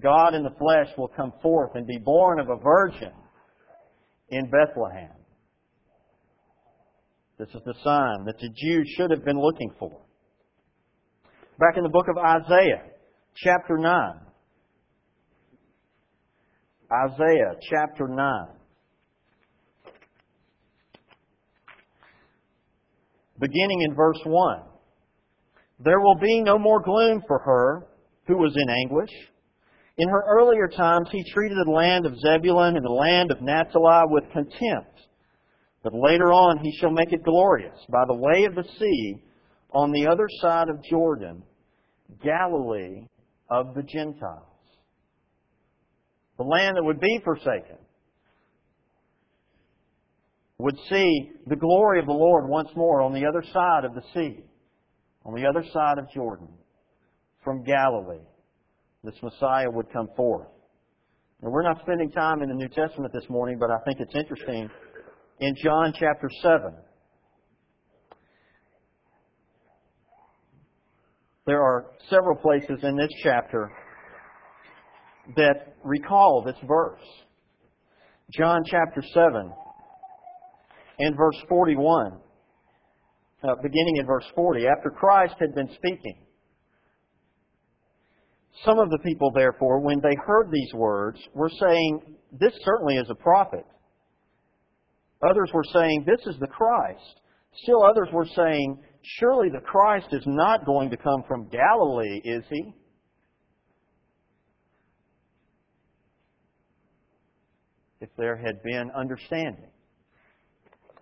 God 0.00 0.34
in 0.34 0.42
the 0.42 0.56
flesh 0.58 0.88
will 0.96 1.08
come 1.08 1.32
forth 1.42 1.72
and 1.74 1.86
be 1.86 1.98
born 1.98 2.38
of 2.40 2.48
a 2.48 2.56
virgin 2.56 3.12
in 4.28 4.50
Bethlehem. 4.50 5.10
This 7.38 7.48
is 7.48 7.62
the 7.64 7.74
sign 7.84 8.24
that 8.24 8.38
the 8.40 8.48
Jews 8.48 8.94
should 8.96 9.10
have 9.10 9.24
been 9.24 9.40
looking 9.40 9.70
for. 9.78 10.00
Back 11.58 11.76
in 11.76 11.82
the 11.82 11.90
book 11.90 12.06
of 12.08 12.16
Isaiah, 12.18 12.82
chapter 13.36 13.76
9. 13.78 14.12
Isaiah 16.92 17.54
chapter 17.70 18.08
9. 18.08 18.46
Beginning 23.38 23.82
in 23.82 23.94
verse 23.94 24.20
1. 24.24 24.62
There 25.80 26.00
will 26.00 26.16
be 26.16 26.40
no 26.40 26.58
more 26.58 26.82
gloom 26.82 27.22
for 27.26 27.38
her 27.38 27.86
who 28.26 28.38
was 28.38 28.54
in 28.56 28.70
anguish. 28.70 29.10
In 29.98 30.08
her 30.08 30.24
earlier 30.28 30.68
times, 30.68 31.08
he 31.10 31.24
treated 31.32 31.56
the 31.64 31.70
land 31.70 32.04
of 32.06 32.18
Zebulun 32.18 32.76
and 32.76 32.84
the 32.84 32.90
land 32.90 33.30
of 33.30 33.40
Naphtali 33.40 34.04
with 34.08 34.24
contempt. 34.32 35.00
But 35.82 35.94
later 35.94 36.32
on, 36.32 36.58
he 36.58 36.76
shall 36.78 36.90
make 36.90 37.12
it 37.12 37.22
glorious 37.22 37.78
by 37.90 38.04
the 38.06 38.14
way 38.14 38.44
of 38.44 38.54
the 38.54 38.68
sea 38.78 39.22
on 39.72 39.92
the 39.92 40.06
other 40.06 40.28
side 40.40 40.68
of 40.68 40.82
Jordan, 40.82 41.42
Galilee 42.22 43.06
of 43.48 43.74
the 43.74 43.82
Gentiles. 43.82 44.42
The 46.36 46.44
land 46.44 46.76
that 46.76 46.84
would 46.84 47.00
be 47.00 47.20
forsaken 47.24 47.78
would 50.58 50.76
see 50.90 51.30
the 51.46 51.56
glory 51.56 52.00
of 52.00 52.06
the 52.06 52.12
Lord 52.12 52.48
once 52.48 52.68
more 52.76 53.00
on 53.00 53.14
the 53.14 53.26
other 53.26 53.42
side 53.52 53.84
of 53.84 53.94
the 53.94 54.02
sea 54.14 54.44
on 55.26 55.34
the 55.34 55.44
other 55.44 55.64
side 55.72 55.98
of 55.98 56.08
Jordan, 56.14 56.48
from 57.42 57.64
Galilee, 57.64 58.22
this 59.06 59.22
Messiah 59.22 59.70
would 59.70 59.90
come 59.92 60.08
forth. 60.16 60.48
And 61.42 61.52
we're 61.52 61.62
not 61.62 61.80
spending 61.82 62.10
time 62.10 62.42
in 62.42 62.48
the 62.48 62.54
New 62.54 62.68
Testament 62.68 63.12
this 63.12 63.28
morning, 63.28 63.58
but 63.58 63.70
I 63.70 63.78
think 63.84 64.00
it's 64.00 64.14
interesting. 64.14 64.68
In 65.40 65.54
John 65.62 65.92
chapter 65.98 66.28
7, 66.42 66.74
there 71.46 71.62
are 71.62 71.86
several 72.10 72.36
places 72.36 72.78
in 72.82 72.96
this 72.96 73.10
chapter 73.22 73.70
that 75.36 75.76
recall 75.84 76.42
this 76.44 76.56
verse. 76.66 77.00
John 78.32 78.62
chapter 78.64 79.02
7 79.14 79.52
and 80.98 81.16
verse 81.16 81.36
41 81.48 82.18
uh, 83.42 83.54
beginning 83.62 83.96
in 83.98 84.06
verse 84.06 84.24
40, 84.34 84.66
after 84.66 84.90
Christ 84.90 85.34
had 85.38 85.54
been 85.54 85.68
speaking. 85.74 86.25
Some 88.64 88.78
of 88.78 88.90
the 88.90 88.98
people, 89.04 89.30
therefore, 89.34 89.80
when 89.80 90.00
they 90.00 90.16
heard 90.26 90.50
these 90.50 90.72
words, 90.74 91.18
were 91.34 91.50
saying, 91.60 92.16
This 92.32 92.52
certainly 92.64 92.96
is 92.96 93.08
a 93.10 93.14
prophet. 93.14 93.64
Others 95.22 95.50
were 95.52 95.64
saying, 95.72 96.04
This 96.06 96.26
is 96.26 96.38
the 96.40 96.46
Christ. 96.46 97.20
Still 97.62 97.82
others 97.82 98.08
were 98.12 98.26
saying, 98.34 98.78
Surely 99.18 99.48
the 99.50 99.60
Christ 99.60 100.08
is 100.12 100.24
not 100.26 100.66
going 100.66 100.90
to 100.90 100.96
come 100.96 101.22
from 101.28 101.48
Galilee, 101.48 102.20
is 102.24 102.44
he? 102.50 102.74
If 108.00 108.10
there 108.18 108.36
had 108.36 108.62
been 108.62 108.90
understanding 108.96 109.70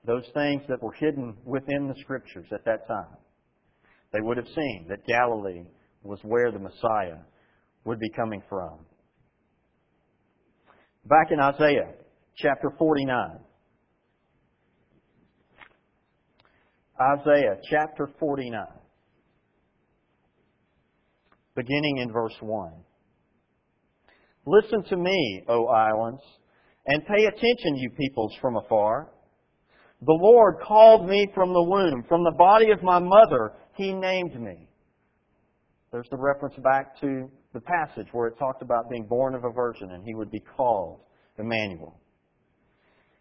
those 0.07 0.25
things 0.35 0.63
that 0.69 0.83
were 0.83 0.93
hidden 0.93 1.37
within 1.45 1.89
the 1.89 1.95
Scriptures 2.01 2.47
at 2.53 2.65
that 2.65 2.87
time. 2.87 3.17
They 4.13 4.21
would 4.21 4.37
have 4.37 4.47
seen 4.55 4.87
that 4.89 5.07
Galilee 5.07 5.65
was 6.03 6.19
where 6.23 6.53
the 6.53 6.59
Messiah 6.59 7.23
would 7.85 7.99
be 7.99 8.11
coming 8.11 8.43
from. 8.49 8.79
Back 11.07 11.31
in 11.31 11.41
Isaiah 11.41 11.93
chapter 12.37 12.71
49. 12.79 13.39
Isaiah 17.01 17.57
chapter 17.71 18.09
49. 18.19 18.67
Beginning 21.55 21.99
in 21.99 22.13
verse 22.13 22.35
1. 22.41 22.73
Listen 24.47 24.83
to 24.85 24.97
me, 24.97 25.43
O 25.49 25.67
islands, 25.67 26.23
and 26.87 27.05
pay 27.07 27.25
attention, 27.25 27.77
you 27.77 27.91
peoples 27.91 28.35
from 28.41 28.57
afar. 28.57 29.09
The 30.01 30.19
Lord 30.21 30.57
called 30.67 31.09
me 31.09 31.27
from 31.35 31.53
the 31.53 31.63
womb. 31.63 32.05
From 32.09 32.25
the 32.25 32.35
body 32.37 32.71
of 32.71 32.83
my 32.83 32.99
mother, 32.99 33.53
He 33.75 33.93
named 33.93 34.39
me. 34.41 34.69
There's 35.93 36.09
the 36.11 36.19
reference 36.19 36.57
back 36.63 37.01
to 37.01 37.31
the 37.55 37.61
passage 37.61 38.09
where 38.13 38.27
it 38.27 38.39
talked 38.39 38.61
about 38.61 38.91
being 38.91 39.07
born 39.07 39.35
of 39.35 39.45
a 39.45 39.51
virgin 39.51 39.93
and 39.93 40.05
He 40.05 40.15
would 40.15 40.31
be 40.31 40.43
called 40.57 41.01
Emmanuel. 41.39 41.99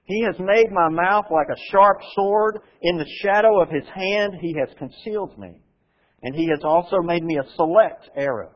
He 0.05 0.21
has 0.23 0.35
made 0.37 0.69
my 0.71 0.89
mouth 0.89 1.25
like 1.31 1.47
a 1.49 1.71
sharp 1.71 1.97
sword. 2.13 2.59
In 2.81 2.97
the 2.97 3.07
shadow 3.21 3.61
of 3.61 3.69
his 3.69 3.85
hand 3.93 4.33
he 4.41 4.53
has 4.59 4.75
concealed 4.77 5.37
me. 5.37 5.61
And 6.23 6.35
he 6.35 6.47
has 6.49 6.63
also 6.63 6.97
made 7.01 7.23
me 7.23 7.37
a 7.37 7.55
select 7.55 8.09
arrow. 8.15 8.51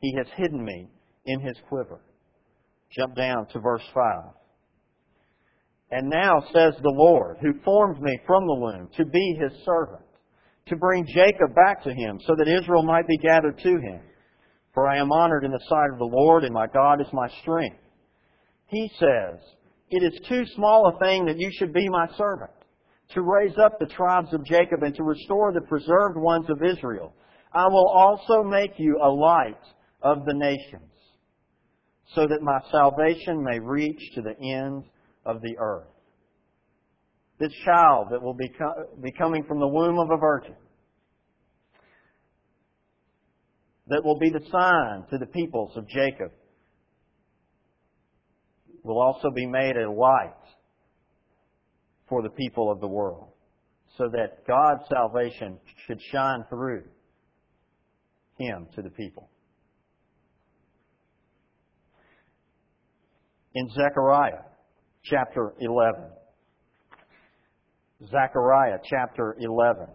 He 0.00 0.14
has 0.16 0.26
hidden 0.36 0.62
me 0.62 0.88
in 1.24 1.40
his 1.40 1.56
quiver. 1.68 2.00
Jump 2.90 3.16
down 3.16 3.46
to 3.52 3.60
verse 3.60 3.82
5. 3.94 4.04
And 5.90 6.10
now 6.10 6.40
says 6.52 6.74
the 6.82 6.94
Lord, 6.94 7.38
who 7.40 7.60
formed 7.64 8.00
me 8.02 8.18
from 8.26 8.46
the 8.46 8.54
womb 8.54 8.88
to 8.96 9.06
be 9.06 9.38
his 9.40 9.52
servant, 9.64 10.04
to 10.66 10.76
bring 10.76 11.06
Jacob 11.06 11.54
back 11.54 11.82
to 11.84 11.94
him, 11.94 12.20
so 12.26 12.34
that 12.36 12.48
Israel 12.48 12.82
might 12.82 13.06
be 13.06 13.16
gathered 13.16 13.58
to 13.58 13.70
him. 13.70 14.00
For 14.78 14.86
I 14.86 14.98
am 14.98 15.10
honored 15.10 15.42
in 15.42 15.50
the 15.50 15.58
sight 15.68 15.90
of 15.90 15.98
the 15.98 16.04
Lord, 16.04 16.44
and 16.44 16.54
my 16.54 16.68
God 16.68 17.00
is 17.00 17.12
my 17.12 17.28
strength. 17.42 17.80
He 18.68 18.88
says, 19.00 19.40
It 19.90 20.04
is 20.04 20.20
too 20.28 20.44
small 20.54 20.86
a 20.86 21.04
thing 21.04 21.24
that 21.24 21.36
you 21.36 21.50
should 21.50 21.72
be 21.72 21.88
my 21.88 22.06
servant, 22.16 22.52
to 23.10 23.22
raise 23.22 23.58
up 23.58 23.80
the 23.80 23.86
tribes 23.86 24.32
of 24.32 24.44
Jacob 24.44 24.84
and 24.84 24.94
to 24.94 25.02
restore 25.02 25.52
the 25.52 25.62
preserved 25.62 26.16
ones 26.16 26.46
of 26.48 26.62
Israel. 26.62 27.12
I 27.52 27.66
will 27.66 27.88
also 27.88 28.44
make 28.44 28.78
you 28.78 29.00
a 29.02 29.10
light 29.10 29.58
of 30.00 30.24
the 30.24 30.34
nations, 30.34 30.92
so 32.14 32.28
that 32.28 32.40
my 32.40 32.60
salvation 32.70 33.42
may 33.42 33.58
reach 33.58 34.00
to 34.14 34.22
the 34.22 34.38
ends 34.40 34.86
of 35.26 35.42
the 35.42 35.56
earth. 35.58 35.88
This 37.40 37.52
child 37.64 38.10
that 38.12 38.22
will 38.22 38.36
be, 38.36 38.48
coming 39.18 39.42
from 39.42 39.58
the 39.58 39.66
womb 39.66 39.98
of 39.98 40.12
a 40.12 40.18
virgin, 40.18 40.54
that 43.88 44.04
will 44.04 44.18
be 44.18 44.30
the 44.30 44.44
sign 44.50 45.04
to 45.10 45.18
the 45.18 45.26
peoples 45.26 45.76
of 45.76 45.88
Jacob, 45.88 46.30
will 48.82 49.00
also 49.00 49.30
be 49.30 49.46
made 49.46 49.76
a 49.76 49.90
light 49.90 50.34
for 52.08 52.22
the 52.22 52.30
people 52.30 52.70
of 52.70 52.80
the 52.80 52.88
world, 52.88 53.28
so 53.96 54.08
that 54.10 54.46
God's 54.46 54.82
salvation 54.88 55.58
should 55.86 56.00
shine 56.10 56.44
through 56.48 56.84
him 58.38 58.66
to 58.74 58.82
the 58.82 58.90
people. 58.90 59.28
In 63.54 63.68
Zechariah, 63.70 64.44
chapter 65.02 65.54
11. 65.58 66.04
Zechariah 68.06 68.78
chapter 68.84 69.36
11. 69.40 69.86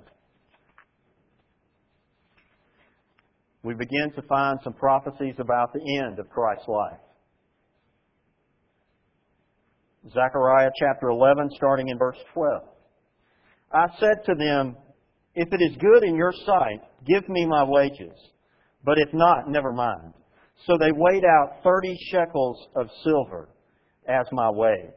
We 3.63 3.74
begin 3.74 4.12
to 4.15 4.22
find 4.24 4.60
some 4.63 4.74
prophecies 4.74 5.36
about 5.39 5.72
the 5.74 6.00
end 6.03 6.20
of 6.20 6.29
Christ's 6.29 6.67
life. 6.67 7.00
Zechariah 10.12 10.70
chapter 10.77 11.08
11, 11.08 11.50
starting 11.55 11.88
in 11.88 11.98
verse 11.98 12.17
12. 12.34 12.62
I 13.72 13.86
said 14.00 14.17
to 14.25 14.36
them, 14.36 14.75
If 15.34 15.48
it 15.53 15.62
is 15.62 15.77
good 15.77 16.03
in 16.03 16.15
your 16.15 16.34
sight, 16.46 16.82
give 17.08 17.27
me 17.29 17.46
my 17.46 17.63
wages. 17.63 18.13
But 18.84 18.98
if 18.98 19.13
not, 19.13 19.50
never 19.50 19.72
mind. 19.72 20.13
So 20.67 20.77
they 20.77 20.91
weighed 20.91 21.24
out 21.24 21.63
thirty 21.63 21.98
shekels 22.12 22.67
of 22.75 22.88
silver 23.03 23.50
as 24.08 24.25
my 24.34 24.50
wage. 24.51 24.91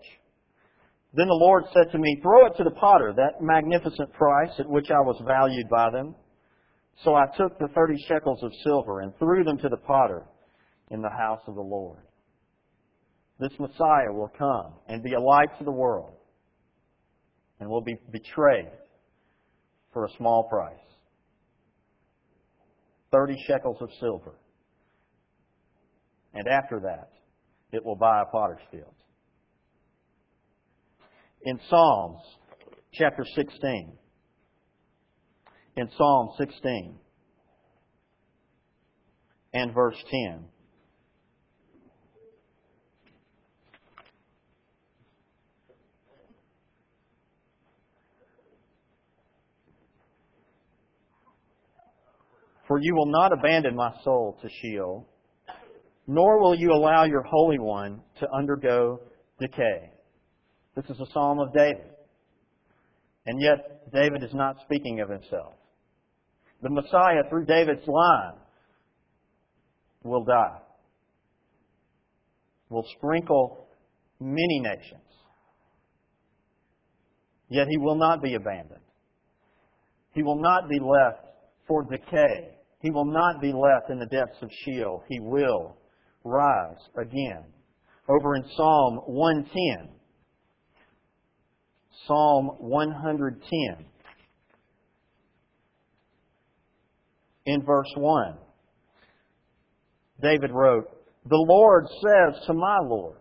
Then 1.14 1.28
the 1.28 1.34
Lord 1.34 1.64
said 1.72 1.90
to 1.92 1.98
me, 1.98 2.18
Throw 2.20 2.46
it 2.46 2.56
to 2.58 2.64
the 2.64 2.72
potter, 2.72 3.14
that 3.16 3.40
magnificent 3.40 4.12
price 4.12 4.50
at 4.58 4.68
which 4.68 4.90
I 4.90 5.00
was 5.00 5.22
valued 5.24 5.68
by 5.70 5.90
them. 5.90 6.14
So 7.04 7.14
I 7.14 7.26
took 7.36 7.58
the 7.58 7.68
thirty 7.74 7.96
shekels 8.08 8.42
of 8.42 8.52
silver 8.64 9.00
and 9.00 9.16
threw 9.18 9.44
them 9.44 9.58
to 9.58 9.68
the 9.68 9.76
potter 9.76 10.24
in 10.90 11.02
the 11.02 11.10
house 11.10 11.40
of 11.46 11.54
the 11.54 11.60
Lord. 11.60 12.00
This 13.38 13.52
Messiah 13.58 14.12
will 14.12 14.30
come 14.38 14.72
and 14.88 15.02
be 15.02 15.12
a 15.12 15.20
light 15.20 15.50
to 15.58 15.64
the 15.64 15.72
world 15.72 16.14
and 17.60 17.68
will 17.68 17.82
be 17.82 17.96
betrayed 18.10 18.70
for 19.92 20.06
a 20.06 20.16
small 20.16 20.44
price. 20.44 20.74
Thirty 23.12 23.36
shekels 23.46 23.76
of 23.80 23.90
silver. 24.00 24.34
And 26.34 26.48
after 26.48 26.80
that, 26.80 27.10
it 27.72 27.84
will 27.84 27.96
buy 27.96 28.22
a 28.22 28.26
potter's 28.26 28.60
field. 28.70 28.94
In 31.42 31.58
Psalms 31.68 32.20
chapter 32.92 33.24
16, 33.34 33.92
in 35.76 35.88
Psalm 35.96 36.30
16 36.38 36.98
and 39.52 39.74
verse 39.74 39.96
10, 40.10 40.44
For 52.66 52.80
you 52.80 52.94
will 52.96 53.06
not 53.06 53.32
abandon 53.32 53.76
my 53.76 53.92
soul 54.02 54.38
to 54.42 54.48
Sheol 54.60 55.06
nor 56.06 56.40
will 56.40 56.54
you 56.54 56.72
allow 56.72 57.04
your 57.04 57.22
Holy 57.22 57.58
One 57.58 58.00
to 58.20 58.26
undergo 58.32 59.00
decay. 59.40 59.90
This 60.76 60.84
is 60.88 61.00
a 61.00 61.10
psalm 61.12 61.40
of 61.40 61.52
David. 61.52 61.90
And 63.26 63.40
yet, 63.40 63.92
David 63.92 64.22
is 64.22 64.32
not 64.32 64.56
speaking 64.64 65.00
of 65.00 65.08
himself. 65.08 65.54
The 66.66 66.72
Messiah, 66.72 67.22
through 67.30 67.44
David's 67.44 67.86
line, 67.86 68.32
will 70.02 70.24
die, 70.24 70.58
will 72.70 72.84
sprinkle 72.96 73.68
many 74.18 74.58
nations. 74.58 75.00
Yet 77.48 77.68
he 77.68 77.78
will 77.78 77.94
not 77.94 78.20
be 78.20 78.34
abandoned. 78.34 78.80
He 80.12 80.24
will 80.24 80.42
not 80.42 80.68
be 80.68 80.80
left 80.80 81.28
for 81.68 81.84
decay. 81.84 82.56
He 82.80 82.90
will 82.90 83.12
not 83.12 83.40
be 83.40 83.52
left 83.52 83.88
in 83.88 84.00
the 84.00 84.06
depths 84.06 84.42
of 84.42 84.50
Sheol. 84.64 85.04
He 85.08 85.20
will 85.20 85.76
rise 86.24 86.80
again. 87.00 87.44
Over 88.08 88.34
in 88.34 88.42
Psalm 88.56 89.02
110. 89.06 89.94
Psalm 92.08 92.46
110. 92.58 93.86
In 97.46 97.62
verse 97.62 97.90
1, 97.96 98.36
David 100.20 100.50
wrote, 100.52 100.88
The 101.26 101.44
Lord 101.48 101.86
says 102.02 102.44
to 102.46 102.52
my 102.52 102.78
Lord, 102.82 103.18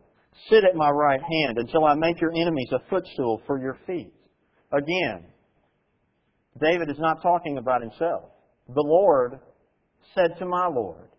Sit 0.50 0.64
at 0.64 0.76
my 0.76 0.90
right 0.90 1.22
hand 1.22 1.58
until 1.58 1.86
I 1.86 1.94
make 1.94 2.20
your 2.20 2.32
enemies 2.32 2.70
a 2.74 2.90
footstool 2.90 3.42
for 3.46 3.60
your 3.62 3.78
feet. 3.88 4.12
Again, 4.74 5.26
David 6.60 6.90
is 6.90 7.00
not 7.00 7.22
talking 7.22 7.58
about 7.58 7.82
himself. 7.82 8.24
The 8.68 8.82
Lord 8.82 9.40
said 10.16 10.38
to 10.40 10.46
my 10.46 10.68
Lord, 10.68 11.10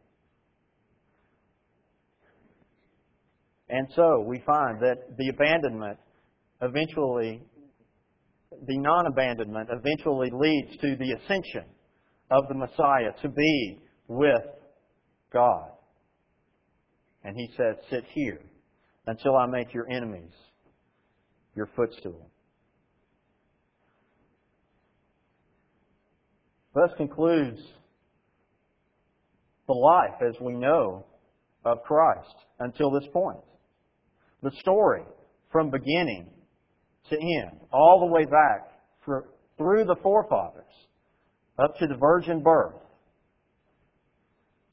And 3.69 3.89
so 3.95 4.25
we 4.27 4.43
find 4.47 4.81
that 4.81 5.17
the 5.17 5.29
abandonment 5.29 5.99
eventually, 6.63 7.43
the 8.67 8.79
non 8.79 9.07
abandonment 9.07 9.69
eventually 9.73 10.31
leads 10.33 10.77
to 10.81 10.97
the 10.97 11.13
ascension 11.13 11.65
of 12.31 12.49
the 12.49 12.55
Messiah 12.55 13.13
to 13.23 13.29
be 13.29 13.79
with 14.09 14.43
God. 15.33 15.71
And 17.25 17.37
he 17.37 17.49
said, 17.57 17.77
Sit 17.91 18.05
here 18.13 18.41
until 19.07 19.37
I 19.37 19.47
make 19.47 19.73
your 19.73 19.91
enemies 19.91 20.33
your 21.55 21.69
footstool. 21.75 22.31
Thus 26.75 26.91
concludes 26.97 27.61
the 29.67 29.73
life 29.73 30.21
as 30.29 30.35
we 30.41 30.53
know 30.53 31.07
of 31.65 31.83
Christ 31.85 32.35
until 32.61 32.91
this 32.91 33.09
point 33.13 33.41
the 34.43 34.51
story 34.61 35.03
from 35.51 35.71
beginning 35.71 36.29
to 37.11 37.17
end, 37.17 37.61
all 37.73 38.01
the 38.01 38.13
way 38.13 38.25
back 38.25 38.71
through 39.05 39.85
the 39.85 39.97
forefathers, 40.03 40.65
up 41.59 41.77
to 41.79 41.87
the 41.87 41.97
virgin 41.97 42.43
birth, 42.43 42.75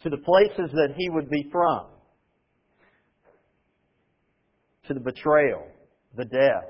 to 0.03 0.09
the 0.09 0.17
places 0.17 0.71
that 0.73 0.93
he 0.97 1.09
would 1.09 1.29
be 1.29 1.47
from, 1.51 1.87
to 4.87 4.93
the 4.93 4.99
betrayal, 4.99 5.65
the 6.17 6.25
death, 6.25 6.69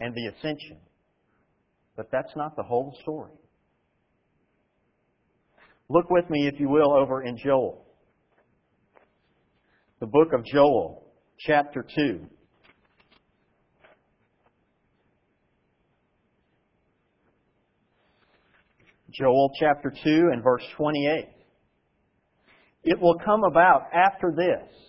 and 0.00 0.14
the 0.14 0.26
ascension. 0.28 0.78
But 1.96 2.08
that's 2.10 2.34
not 2.34 2.56
the 2.56 2.62
whole 2.62 2.96
story. 3.02 3.32
Look 5.90 6.08
with 6.08 6.30
me, 6.30 6.46
if 6.46 6.58
you 6.58 6.68
will, 6.68 6.92
over 6.92 7.22
in 7.22 7.36
Joel. 7.36 7.84
The 9.98 10.06
book 10.06 10.32
of 10.32 10.44
Joel 10.46 11.04
chapter 11.38 11.84
2. 11.94 12.20
Joel 19.12 19.50
chapter 19.58 19.92
2 20.04 20.30
and 20.32 20.42
verse 20.42 20.62
28. 20.76 21.28
It 22.84 23.00
will 23.00 23.16
come 23.24 23.44
about 23.44 23.82
after 23.92 24.32
this 24.34 24.80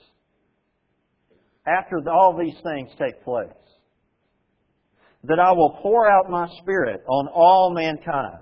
after 1.65 2.01
all 2.10 2.38
these 2.38 2.60
things 2.63 2.89
take 2.97 3.23
place, 3.23 3.49
that 5.23 5.39
I 5.39 5.51
will 5.51 5.77
pour 5.81 6.10
out 6.10 6.29
my 6.29 6.47
Spirit 6.62 7.01
on 7.07 7.27
all 7.27 7.71
mankind, 7.73 8.39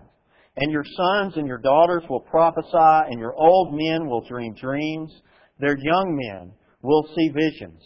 and 0.55 0.71
your 0.71 0.85
sons 0.85 1.33
and 1.35 1.47
your 1.47 1.57
daughters 1.57 2.03
will 2.09 2.21
prophesy, 2.21 3.11
and 3.11 3.19
your 3.19 3.35
old 3.35 3.73
men 3.73 4.07
will 4.07 4.25
dream 4.27 4.55
dreams, 4.55 5.11
their 5.59 5.77
young 5.77 6.17
men 6.17 6.53
will 6.81 7.05
see 7.15 7.29
visions. 7.29 7.81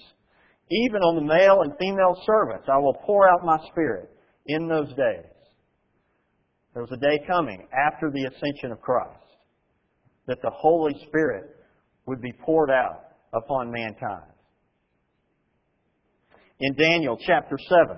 Even 0.71 1.01
on 1.01 1.15
the 1.15 1.33
male 1.33 1.61
and 1.61 1.73
female 1.79 2.15
servants 2.25 2.67
I 2.71 2.77
will 2.77 2.97
pour 3.05 3.27
out 3.27 3.43
my 3.43 3.57
Spirit 3.71 4.09
in 4.45 4.67
those 4.67 4.89
days. 4.89 5.32
There 6.73 6.81
was 6.81 6.91
a 6.91 6.97
day 6.97 7.19
coming 7.27 7.67
after 7.71 8.09
the 8.09 8.25
ascension 8.25 8.71
of 8.71 8.81
Christ 8.81 9.19
that 10.27 10.41
the 10.41 10.51
Holy 10.51 10.93
Spirit 11.07 11.55
would 12.07 12.21
be 12.21 12.33
poured 12.45 12.71
out 12.71 13.03
upon 13.33 13.71
mankind. 13.71 14.31
In 16.59 16.73
Daniel 16.75 17.17
chapter 17.27 17.57
7, 17.69 17.97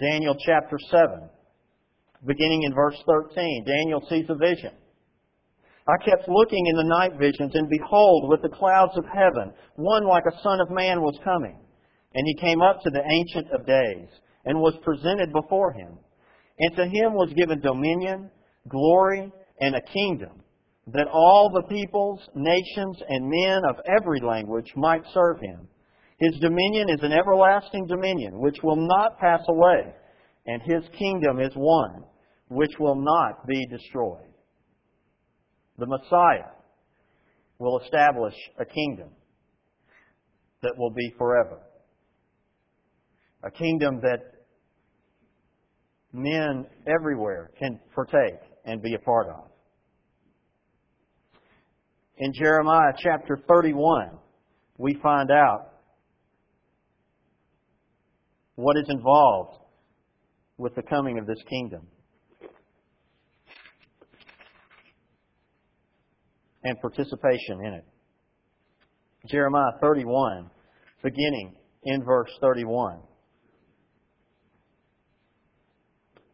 Daniel 0.00 0.36
chapter 0.46 0.78
7, 0.90 1.28
beginning 2.26 2.62
in 2.64 2.74
verse 2.74 2.96
13, 3.06 3.64
Daniel 3.64 4.02
sees 4.08 4.26
a 4.28 4.34
vision. 4.34 4.72
I 5.86 6.04
kept 6.04 6.28
looking 6.28 6.66
in 6.66 6.76
the 6.76 6.84
night 6.84 7.18
visions, 7.18 7.52
and 7.54 7.68
behold, 7.68 8.28
with 8.28 8.42
the 8.42 8.54
clouds 8.56 8.92
of 8.96 9.04
heaven, 9.06 9.52
one 9.76 10.06
like 10.06 10.24
a 10.26 10.42
son 10.42 10.60
of 10.60 10.70
man 10.70 11.00
was 11.00 11.18
coming. 11.24 11.58
And 12.14 12.26
he 12.26 12.40
came 12.40 12.62
up 12.62 12.80
to 12.82 12.90
the 12.90 13.02
Ancient 13.04 13.52
of 13.52 13.66
Days, 13.66 14.08
and 14.44 14.60
was 14.60 14.74
presented 14.82 15.32
before 15.32 15.72
him. 15.72 15.98
And 16.58 16.76
to 16.76 16.84
him 16.84 17.14
was 17.14 17.32
given 17.36 17.60
dominion, 17.60 18.30
glory, 18.68 19.30
and 19.60 19.74
a 19.74 19.82
kingdom, 19.92 20.42
that 20.88 21.06
all 21.12 21.50
the 21.52 21.68
peoples, 21.68 22.20
nations, 22.34 22.96
and 23.08 23.28
men 23.28 23.60
of 23.68 23.76
every 24.00 24.20
language 24.20 24.72
might 24.74 25.02
serve 25.12 25.38
him. 25.40 25.68
His 26.18 26.34
dominion 26.40 26.88
is 26.90 27.02
an 27.02 27.12
everlasting 27.12 27.86
dominion, 27.86 28.40
which 28.40 28.56
will 28.62 28.76
not 28.76 29.18
pass 29.18 29.40
away, 29.48 29.94
and 30.46 30.62
his 30.62 30.82
kingdom 30.98 31.40
is 31.40 31.52
one, 31.54 32.04
which 32.48 32.72
will 32.80 32.96
not 32.96 33.46
be 33.46 33.66
destroyed. 33.66 34.32
The 35.76 35.86
Messiah 35.86 36.52
will 37.58 37.80
establish 37.80 38.34
a 38.58 38.64
kingdom 38.64 39.10
that 40.62 40.76
will 40.76 40.90
be 40.90 41.14
forever. 41.18 41.60
A 43.44 43.50
kingdom 43.50 44.00
that 44.02 44.18
men 46.12 46.66
everywhere 46.86 47.50
can 47.58 47.78
partake 47.94 48.40
and 48.64 48.82
be 48.82 48.94
a 48.94 48.98
part 48.98 49.28
of. 49.28 49.44
In 52.16 52.32
Jeremiah 52.32 52.92
chapter 52.98 53.38
31, 53.48 54.18
we 54.76 54.98
find 55.02 55.30
out 55.30 55.74
what 58.56 58.76
is 58.76 58.86
involved 58.88 59.56
with 60.56 60.74
the 60.74 60.82
coming 60.82 61.18
of 61.18 61.26
this 61.26 61.40
kingdom. 61.48 61.86
And 66.64 66.76
participation 66.80 67.64
in 67.64 67.74
it. 67.74 67.84
Jeremiah 69.30 69.72
31, 69.80 70.50
beginning 71.02 71.54
in 71.84 72.02
verse 72.04 72.30
31. 72.40 72.98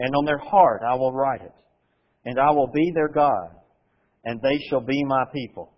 and 0.00 0.14
on 0.16 0.24
their 0.24 0.38
heart 0.38 0.82
I 0.82 0.94
will 0.94 1.12
write 1.12 1.42
it. 1.42 1.52
And 2.24 2.38
I 2.38 2.50
will 2.50 2.66
be 2.66 2.90
their 2.94 3.08
God, 3.08 3.50
and 4.24 4.40
they 4.42 4.58
shall 4.68 4.80
be 4.80 5.04
my 5.04 5.24
people. 5.32 5.72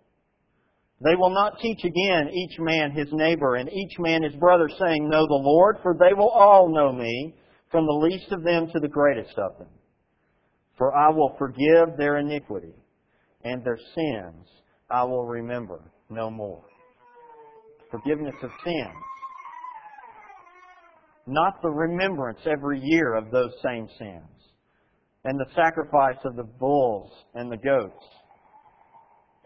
They 1.01 1.15
will 1.15 1.29
not 1.29 1.59
teach 1.59 1.83
again 1.83 2.29
each 2.33 2.57
man 2.59 2.91
his 2.91 3.07
neighbor 3.11 3.55
and 3.55 3.69
each 3.71 3.99
man 3.99 4.23
his 4.23 4.35
brother, 4.35 4.69
saying, 4.79 5.09
Know 5.09 5.27
the 5.27 5.41
Lord, 5.43 5.77
for 5.83 5.93
they 5.93 6.13
will 6.13 6.29
all 6.29 6.73
know 6.73 6.91
me, 6.91 7.35
from 7.71 7.85
the 7.85 8.07
least 8.09 8.31
of 8.31 8.43
them 8.43 8.67
to 8.71 8.79
the 8.79 8.87
greatest 8.87 9.37
of 9.37 9.57
them. 9.57 9.67
For 10.77 10.95
I 10.95 11.09
will 11.09 11.35
forgive 11.37 11.97
their 11.97 12.17
iniquity, 12.17 12.73
and 13.43 13.63
their 13.63 13.79
sins 13.95 14.47
I 14.89 15.03
will 15.03 15.25
remember 15.25 15.81
no 16.09 16.29
more. 16.29 16.63
Forgiveness 17.91 18.35
of 18.41 18.51
sins 18.63 18.95
not 21.25 21.61
the 21.61 21.69
remembrance 21.69 22.39
every 22.45 22.79
year 22.81 23.15
of 23.15 23.31
those 23.31 23.51
same 23.63 23.87
sins, 23.97 24.29
and 25.23 25.39
the 25.39 25.53
sacrifice 25.55 26.17
of 26.25 26.35
the 26.35 26.43
bulls 26.43 27.11
and 27.33 27.51
the 27.51 27.57
goats 27.57 28.03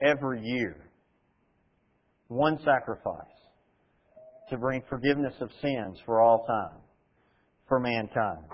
every 0.02 0.42
year. 0.42 0.90
One 2.30 2.58
sacrifice 2.64 3.26
to 4.50 4.58
bring 4.58 4.82
forgiveness 4.90 5.34
of 5.40 5.50
sins 5.62 5.98
for 6.06 6.22
all 6.22 6.46
time, 6.46 6.80
for 7.68 7.80
mankind. 7.80 8.46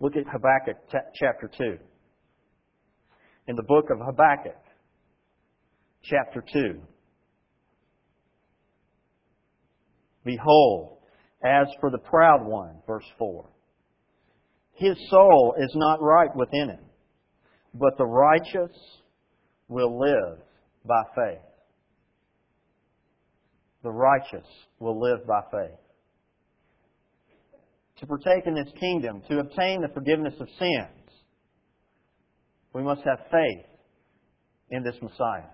Look 0.00 0.14
at 0.16 0.24
Habakkuk 0.30 0.76
chapter 1.14 1.50
2. 1.58 1.78
In 3.48 3.56
the 3.56 3.62
book 3.62 3.86
of 3.90 3.98
Habakkuk, 3.98 4.60
chapter 6.02 6.44
2. 6.52 6.80
Behold, 10.28 10.98
as 11.42 11.68
for 11.80 11.90
the 11.90 11.96
proud 11.96 12.44
one, 12.44 12.82
verse 12.86 13.06
4, 13.18 13.48
his 14.74 14.94
soul 15.08 15.54
is 15.58 15.72
not 15.74 16.02
right 16.02 16.28
within 16.36 16.68
him, 16.68 16.84
but 17.72 17.96
the 17.96 18.04
righteous 18.04 18.76
will 19.68 19.98
live 19.98 20.38
by 20.84 21.02
faith. 21.16 21.40
The 23.82 23.90
righteous 23.90 24.46
will 24.78 25.00
live 25.00 25.26
by 25.26 25.40
faith. 25.50 25.78
To 28.00 28.06
partake 28.06 28.46
in 28.46 28.54
this 28.54 28.72
kingdom, 28.78 29.22
to 29.30 29.38
obtain 29.38 29.80
the 29.80 29.94
forgiveness 29.94 30.34
of 30.40 30.48
sins, 30.58 31.10
we 32.74 32.82
must 32.82 33.00
have 33.06 33.20
faith 33.30 33.64
in 34.70 34.82
this 34.82 34.96
Messiah. 35.00 35.48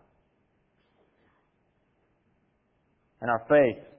And 3.20 3.30
our 3.30 3.46
faith 3.48 3.93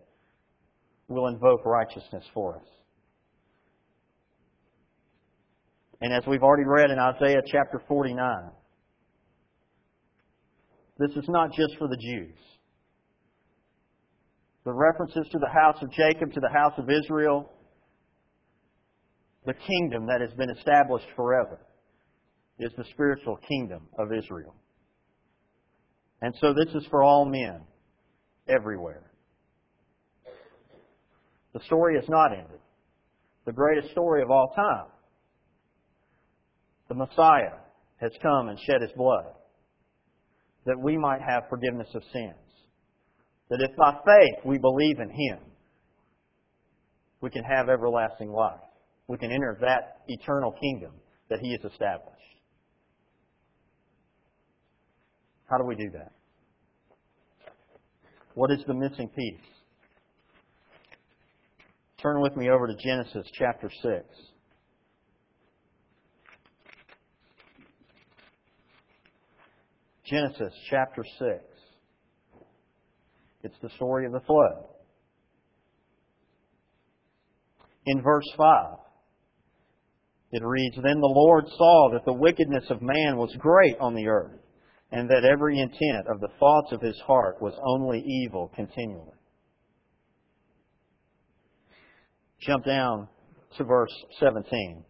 will 1.08 1.28
invoke 1.28 1.66
righteousness 1.66 2.24
for 2.34 2.58
us. 2.58 2.68
And 6.02 6.14
as 6.14 6.24
we've 6.28 6.44
already 6.44 6.66
read 6.66 6.92
in 6.92 7.00
Isaiah 7.00 7.42
chapter 7.46 7.82
49, 7.88 8.52
this 10.98 11.12
is 11.12 11.26
not 11.28 11.54
just 11.54 11.78
for 11.78 11.88
the 11.88 11.98
Jews. 11.98 12.38
The 14.66 14.74
references 14.74 15.28
to 15.32 15.40
the 15.40 15.50
house 15.50 15.78
of 15.82 15.92
Jacob, 15.92 16.34
to 16.34 16.40
the 16.40 16.50
house 16.50 16.74
of 16.78 16.90
Israel, 16.90 17.52
the 19.46 19.54
kingdom 19.54 20.08
that 20.08 20.22
has 20.22 20.36
been 20.38 20.50
established 20.50 21.06
forever 21.16 21.60
is 22.60 22.72
the 22.78 22.86
spiritual 22.92 23.38
kingdom 23.48 23.88
of 24.00 24.12
Israel. 24.12 24.56
And 26.22 26.34
so 26.42 26.54
this 26.54 26.74
is 26.74 26.88
for 26.90 27.04
all 27.04 27.26
men 27.26 27.62
everywhere. 28.48 29.12
The 31.56 31.64
story 31.68 31.96
has 31.96 32.08
not 32.10 32.34
ended. 32.34 32.60
The 33.46 33.54
greatest 33.54 33.92
story 33.92 34.22
of 34.22 34.30
all 34.30 34.52
time. 34.54 34.88
The 36.90 36.96
Messiah 36.96 37.60
has 38.02 38.12
come 38.22 38.50
and 38.50 38.60
shed 38.60 38.82
his 38.82 38.92
blood 38.98 39.28
that 40.66 40.78
we 40.78 40.98
might 40.98 41.22
have 41.22 41.44
forgiveness 41.50 41.88
of 41.96 42.04
sins. 42.12 42.36
That 43.50 43.62
if 43.62 43.74
by 43.78 43.94
faith 43.94 44.44
we 44.44 44.58
believe 44.58 45.00
in 45.00 45.10
him, 45.10 45.40
we 47.22 47.30
can 47.30 47.46
have 47.46 47.70
everlasting 47.70 48.32
life. 48.32 48.60
We 49.08 49.18
can 49.18 49.32
enter 49.32 49.58
that 49.62 50.02
eternal 50.10 50.52
kingdom 50.52 50.92
that 51.30 51.40
he 51.42 51.52
has 51.52 51.72
established. 51.72 52.12
How 55.50 55.58
do 55.58 55.64
we 55.64 55.76
do 55.76 55.90
that? 55.94 56.12
What 58.34 58.52
is 58.52 58.60
the 58.68 58.74
missing 58.74 59.08
piece? 59.08 59.55
Turn 62.06 62.22
with 62.22 62.38
me 62.38 62.52
over 62.52 62.68
to 62.68 62.76
Genesis 62.76 63.26
chapter 63.34 63.68
6. 63.82 64.06
Genesis 70.06 70.54
chapter 70.70 71.04
6. 71.04 71.44
It's 73.42 73.56
the 73.64 73.72
story 73.78 74.06
of 74.06 74.12
the 74.12 74.20
flood. 74.20 74.66
In 77.88 78.04
verse 78.04 78.32
5, 78.38 78.78
it 80.32 80.44
reads, 80.46 80.76
Then 80.76 81.00
the 81.00 81.08
Lord 81.08 81.46
saw 81.58 81.90
that 81.94 82.06
the 82.06 82.14
wickedness 82.14 82.66
of 82.70 82.84
man 82.84 83.18
was 83.18 83.36
great 83.40 83.80
on 83.80 83.96
the 83.96 84.06
earth, 84.06 84.42
and 84.92 85.10
that 85.10 85.26
every 85.26 85.58
intent 85.60 86.06
of 86.08 86.20
the 86.20 86.30
thoughts 86.40 86.72
of 86.72 86.84
his 86.84 87.00
heart 87.08 87.42
was 87.42 87.56
only 87.64 88.04
evil 88.06 88.52
continually. 88.56 89.15
Jump 92.46 92.66
down 92.66 93.08
to 93.58 93.64
verse 93.64 93.92
17. 94.20 94.84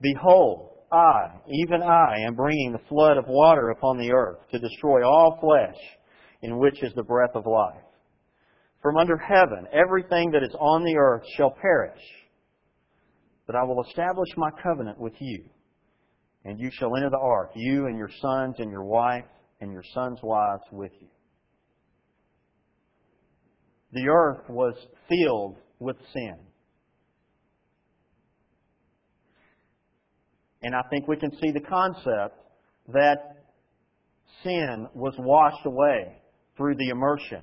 Behold, 0.00 0.70
I, 0.90 1.40
even 1.48 1.82
I, 1.82 2.20
am 2.26 2.34
bringing 2.34 2.72
the 2.72 2.88
flood 2.88 3.16
of 3.16 3.26
water 3.28 3.70
upon 3.70 3.98
the 3.98 4.12
earth 4.12 4.38
to 4.50 4.58
destroy 4.58 5.06
all 5.06 5.38
flesh 5.40 5.78
in 6.42 6.58
which 6.58 6.82
is 6.82 6.92
the 6.94 7.02
breath 7.02 7.34
of 7.34 7.46
life. 7.46 7.82
From 8.82 8.96
under 8.96 9.18
heaven, 9.18 9.66
everything 9.72 10.30
that 10.30 10.42
is 10.42 10.54
on 10.58 10.84
the 10.84 10.96
earth 10.96 11.22
shall 11.36 11.50
perish. 11.50 12.00
But 13.46 13.56
I 13.56 13.62
will 13.64 13.84
establish 13.84 14.28
my 14.36 14.50
covenant 14.62 14.98
with 14.98 15.14
you, 15.20 15.44
and 16.44 16.58
you 16.58 16.70
shall 16.72 16.96
enter 16.96 17.10
the 17.10 17.18
ark, 17.18 17.50
you 17.54 17.86
and 17.86 17.98
your 17.98 18.10
sons 18.20 18.56
and 18.58 18.70
your 18.70 18.84
wife 18.84 19.24
and 19.60 19.70
your 19.70 19.84
sons' 19.92 20.20
wives 20.22 20.62
with 20.72 20.92
you. 21.00 21.08
The 23.92 24.08
earth 24.08 24.48
was 24.48 24.74
filled 25.08 25.56
with 25.78 25.96
sin. 26.12 26.36
And 30.62 30.74
I 30.74 30.82
think 30.90 31.08
we 31.08 31.16
can 31.16 31.32
see 31.40 31.50
the 31.52 31.60
concept 31.60 32.38
that 32.88 33.44
sin 34.42 34.86
was 34.94 35.14
washed 35.18 35.64
away 35.64 36.22
through 36.56 36.76
the 36.76 36.90
immersion 36.90 37.42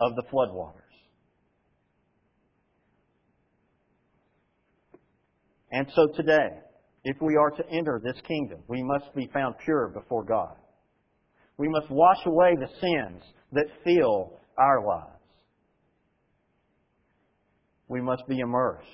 of 0.00 0.14
the 0.16 0.22
floodwaters. 0.32 0.74
And 5.70 5.86
so 5.94 6.08
today, 6.16 6.58
if 7.04 7.16
we 7.20 7.36
are 7.36 7.50
to 7.50 7.62
enter 7.70 8.00
this 8.02 8.20
kingdom, 8.26 8.60
we 8.66 8.82
must 8.82 9.14
be 9.14 9.28
found 9.32 9.54
pure 9.64 9.88
before 9.88 10.24
God. 10.24 10.56
We 11.56 11.68
must 11.68 11.90
wash 11.90 12.18
away 12.26 12.56
the 12.56 12.68
sins 12.80 13.22
that 13.52 13.66
fill 13.84 14.39
our 14.58 14.84
lives. 14.86 15.16
We 17.88 18.00
must 18.00 18.26
be 18.28 18.38
immersed 18.38 18.86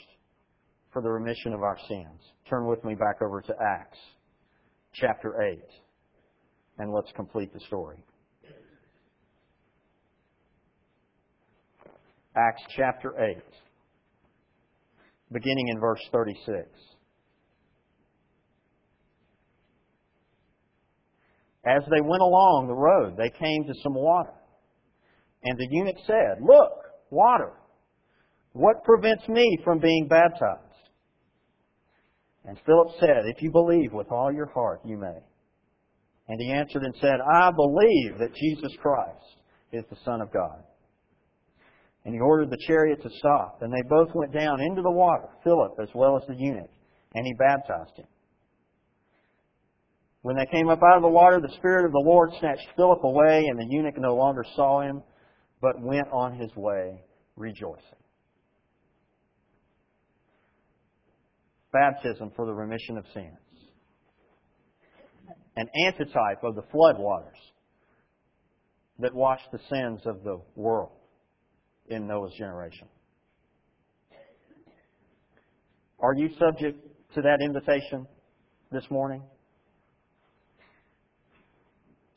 for 0.93 1.03
the 1.03 1.11
remission 1.11 1.53
of 1.53 1.63
our 1.63 1.79
sins. 1.89 2.21
Turn 2.49 2.67
with 2.67 2.83
me 2.85 2.95
back 2.95 3.21
over 3.23 3.43
to 3.43 3.55
Acts 3.61 3.99
chapter 4.95 5.43
8, 5.43 5.59
and 6.79 6.93
let's 6.93 7.13
complete 7.15 7.53
the 7.53 7.61
story. 7.61 8.03
Acts 12.37 12.63
chapter 12.77 13.13
8, 13.19 13.37
beginning 15.33 15.69
in 15.69 15.81
verse 15.81 16.01
36. 16.13 16.69
As 21.67 21.83
they 21.91 22.01
went 22.01 22.23
along 22.23 22.69
the 22.69 22.75
road, 22.75 23.17
they 23.17 23.31
came 23.31 23.65
to 23.65 23.75
some 23.83 23.95
water. 23.95 24.36
And 25.47 25.57
the 25.57 25.69
eunuch 25.71 25.97
said, 26.09 26.43
Look, 26.43 26.73
water. 27.11 27.53
What 28.53 28.83
prevents 28.83 29.29
me 29.29 29.59
from 29.63 29.79
being 29.79 30.09
baptized? 30.09 30.63
And 32.45 32.59
Philip 32.67 32.89
said, 32.99 33.27
If 33.27 33.41
you 33.43 33.53
believe 33.53 33.93
with 33.93 34.11
all 34.11 34.33
your 34.33 34.51
heart, 34.53 34.81
you 34.85 34.99
may. 34.99 35.19
And 36.29 36.41
he 36.41 36.51
answered 36.51 36.83
and 36.83 36.95
said, 37.01 37.21
I 37.33 37.53
believe 37.53 38.19
that 38.19 38.35
Jesus 38.35 38.73
Christ 38.83 39.39
is 39.71 39.85
the 39.89 39.99
Son 40.05 40.21
of 40.21 40.33
God. 40.33 40.65
And 42.05 42.13
he 42.13 42.21
ordered 42.21 42.51
the 42.51 42.65
chariot 42.67 43.01
to 43.03 43.11
stop, 43.19 43.59
and 43.63 43.73
they 43.73 43.89
both 43.89 44.09
went 44.15 44.33
down 44.33 44.61
into 44.61 44.83
the 44.83 44.91
water, 44.91 45.29
Philip 45.45 45.75
as 45.81 45.89
well 45.95 46.17
as 46.17 46.27
the 46.27 46.35
eunuch, 46.37 46.71
and 47.15 47.25
he 47.25 47.35
baptized 47.35 47.97
him. 47.97 48.07
When 50.23 50.37
they 50.37 50.47
came 50.47 50.69
up 50.69 50.81
out 50.83 50.97
of 50.97 51.03
the 51.03 51.09
water, 51.09 51.41
the 51.41 51.55
Spirit 51.57 51.85
of 51.85 51.93
the 51.93 52.03
Lord 52.05 52.31
snatched 52.41 52.67
Philip 52.75 53.05
away, 53.05 53.45
and 53.49 53.59
the 53.59 53.67
eunuch 53.71 53.99
no 53.99 54.17
longer 54.17 54.45
saw 54.57 54.81
him, 54.81 55.03
but 55.61 55.81
went 55.81 56.09
on 56.13 56.39
his 56.39 56.55
way 56.57 57.01
rejoicing. 57.37 57.83
Baptism 61.73 62.33
for 62.37 62.47
the 62.47 62.55
remission 62.55 62.97
of 62.97 63.05
sins. 63.13 63.37
An 65.57 65.67
antitype 65.87 66.43
of 66.43 66.55
the 66.55 66.63
flood 66.71 66.99
waters 66.99 67.39
that 68.99 69.15
washed 69.15 69.51
the 69.53 69.59
sins 69.71 70.01
of 70.07 70.23
the 70.23 70.41
world 70.55 70.93
in 71.89 72.07
Noah's 72.07 72.33
generation. 72.39 72.89
Are 75.99 76.15
you 76.15 76.29
subject 76.39 76.79
to 77.15 77.23
that 77.23 77.41
invitation 77.43 78.07
this 78.71 78.85
morning? 78.91 79.23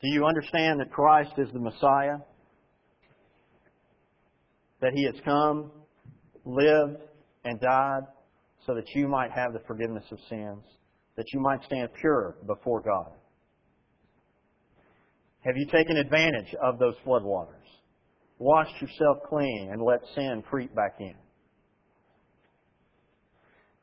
Do 0.02 0.08
you 0.08 0.24
understand 0.26 0.80
that 0.80 0.90
Christ 0.90 1.32
is 1.38 1.48
the 1.52 1.58
Messiah? 1.58 2.18
That 4.80 4.92
He 4.94 5.04
has 5.04 5.14
come, 5.24 5.70
lived, 6.44 6.98
and 7.44 7.60
died 7.60 8.02
so 8.66 8.74
that 8.74 8.88
you 8.94 9.08
might 9.08 9.30
have 9.30 9.52
the 9.52 9.60
forgiveness 9.66 10.04
of 10.10 10.18
sins, 10.28 10.64
that 11.16 11.26
you 11.32 11.40
might 11.40 11.64
stand 11.64 11.88
pure 12.00 12.36
before 12.46 12.80
God? 12.80 13.12
Have 15.44 15.56
you 15.56 15.66
taken 15.66 15.96
advantage 15.96 16.54
of 16.62 16.78
those 16.78 16.94
floodwaters? 17.06 17.54
Washed 18.38 18.80
yourself 18.80 19.18
clean 19.28 19.70
and 19.72 19.82
let 19.82 20.00
sin 20.14 20.42
creep 20.48 20.74
back 20.74 20.96
in. 21.00 21.14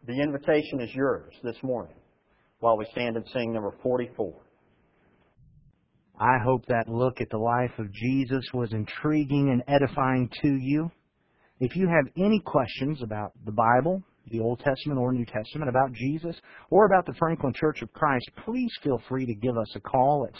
The 0.05 0.21
invitation 0.21 0.79
is 0.81 0.89
yours 0.93 1.33
this 1.43 1.57
morning 1.63 1.95
while 2.59 2.77
we 2.77 2.85
stand 2.91 3.17
and 3.17 3.25
sing 3.33 3.53
number 3.53 3.75
44. 3.83 4.33
I 6.19 6.39
hope 6.43 6.65
that 6.67 6.89
look 6.89 7.21
at 7.21 7.29
the 7.29 7.37
life 7.37 7.77
of 7.77 7.93
Jesus 7.93 8.43
was 8.53 8.73
intriguing 8.73 9.51
and 9.51 9.63
edifying 9.67 10.31
to 10.41 10.47
you. 10.47 10.89
If 11.59 11.75
you 11.75 11.87
have 11.87 12.11
any 12.17 12.39
questions 12.39 13.03
about 13.03 13.33
the 13.45 13.51
Bible, 13.51 14.01
the 14.29 14.39
Old 14.39 14.59
Testament 14.59 14.99
or 14.99 15.13
New 15.13 15.25
Testament, 15.25 15.69
about 15.69 15.93
Jesus, 15.93 16.35
or 16.69 16.85
about 16.85 17.05
the 17.05 17.13
Franklin 17.19 17.53
Church 17.53 17.81
of 17.81 17.93
Christ, 17.93 18.29
please 18.45 18.69
feel 18.83 19.01
free 19.07 19.25
to 19.25 19.33
give 19.35 19.57
us 19.57 19.73
a 19.75 19.79
call 19.79 20.27
at 20.27 20.33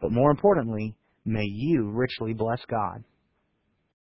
but 0.00 0.12
more 0.12 0.30
importantly, 0.30 0.94
may 1.24 1.44
you 1.44 1.90
richly 1.90 2.32
bless 2.34 2.60
God. 2.68 3.04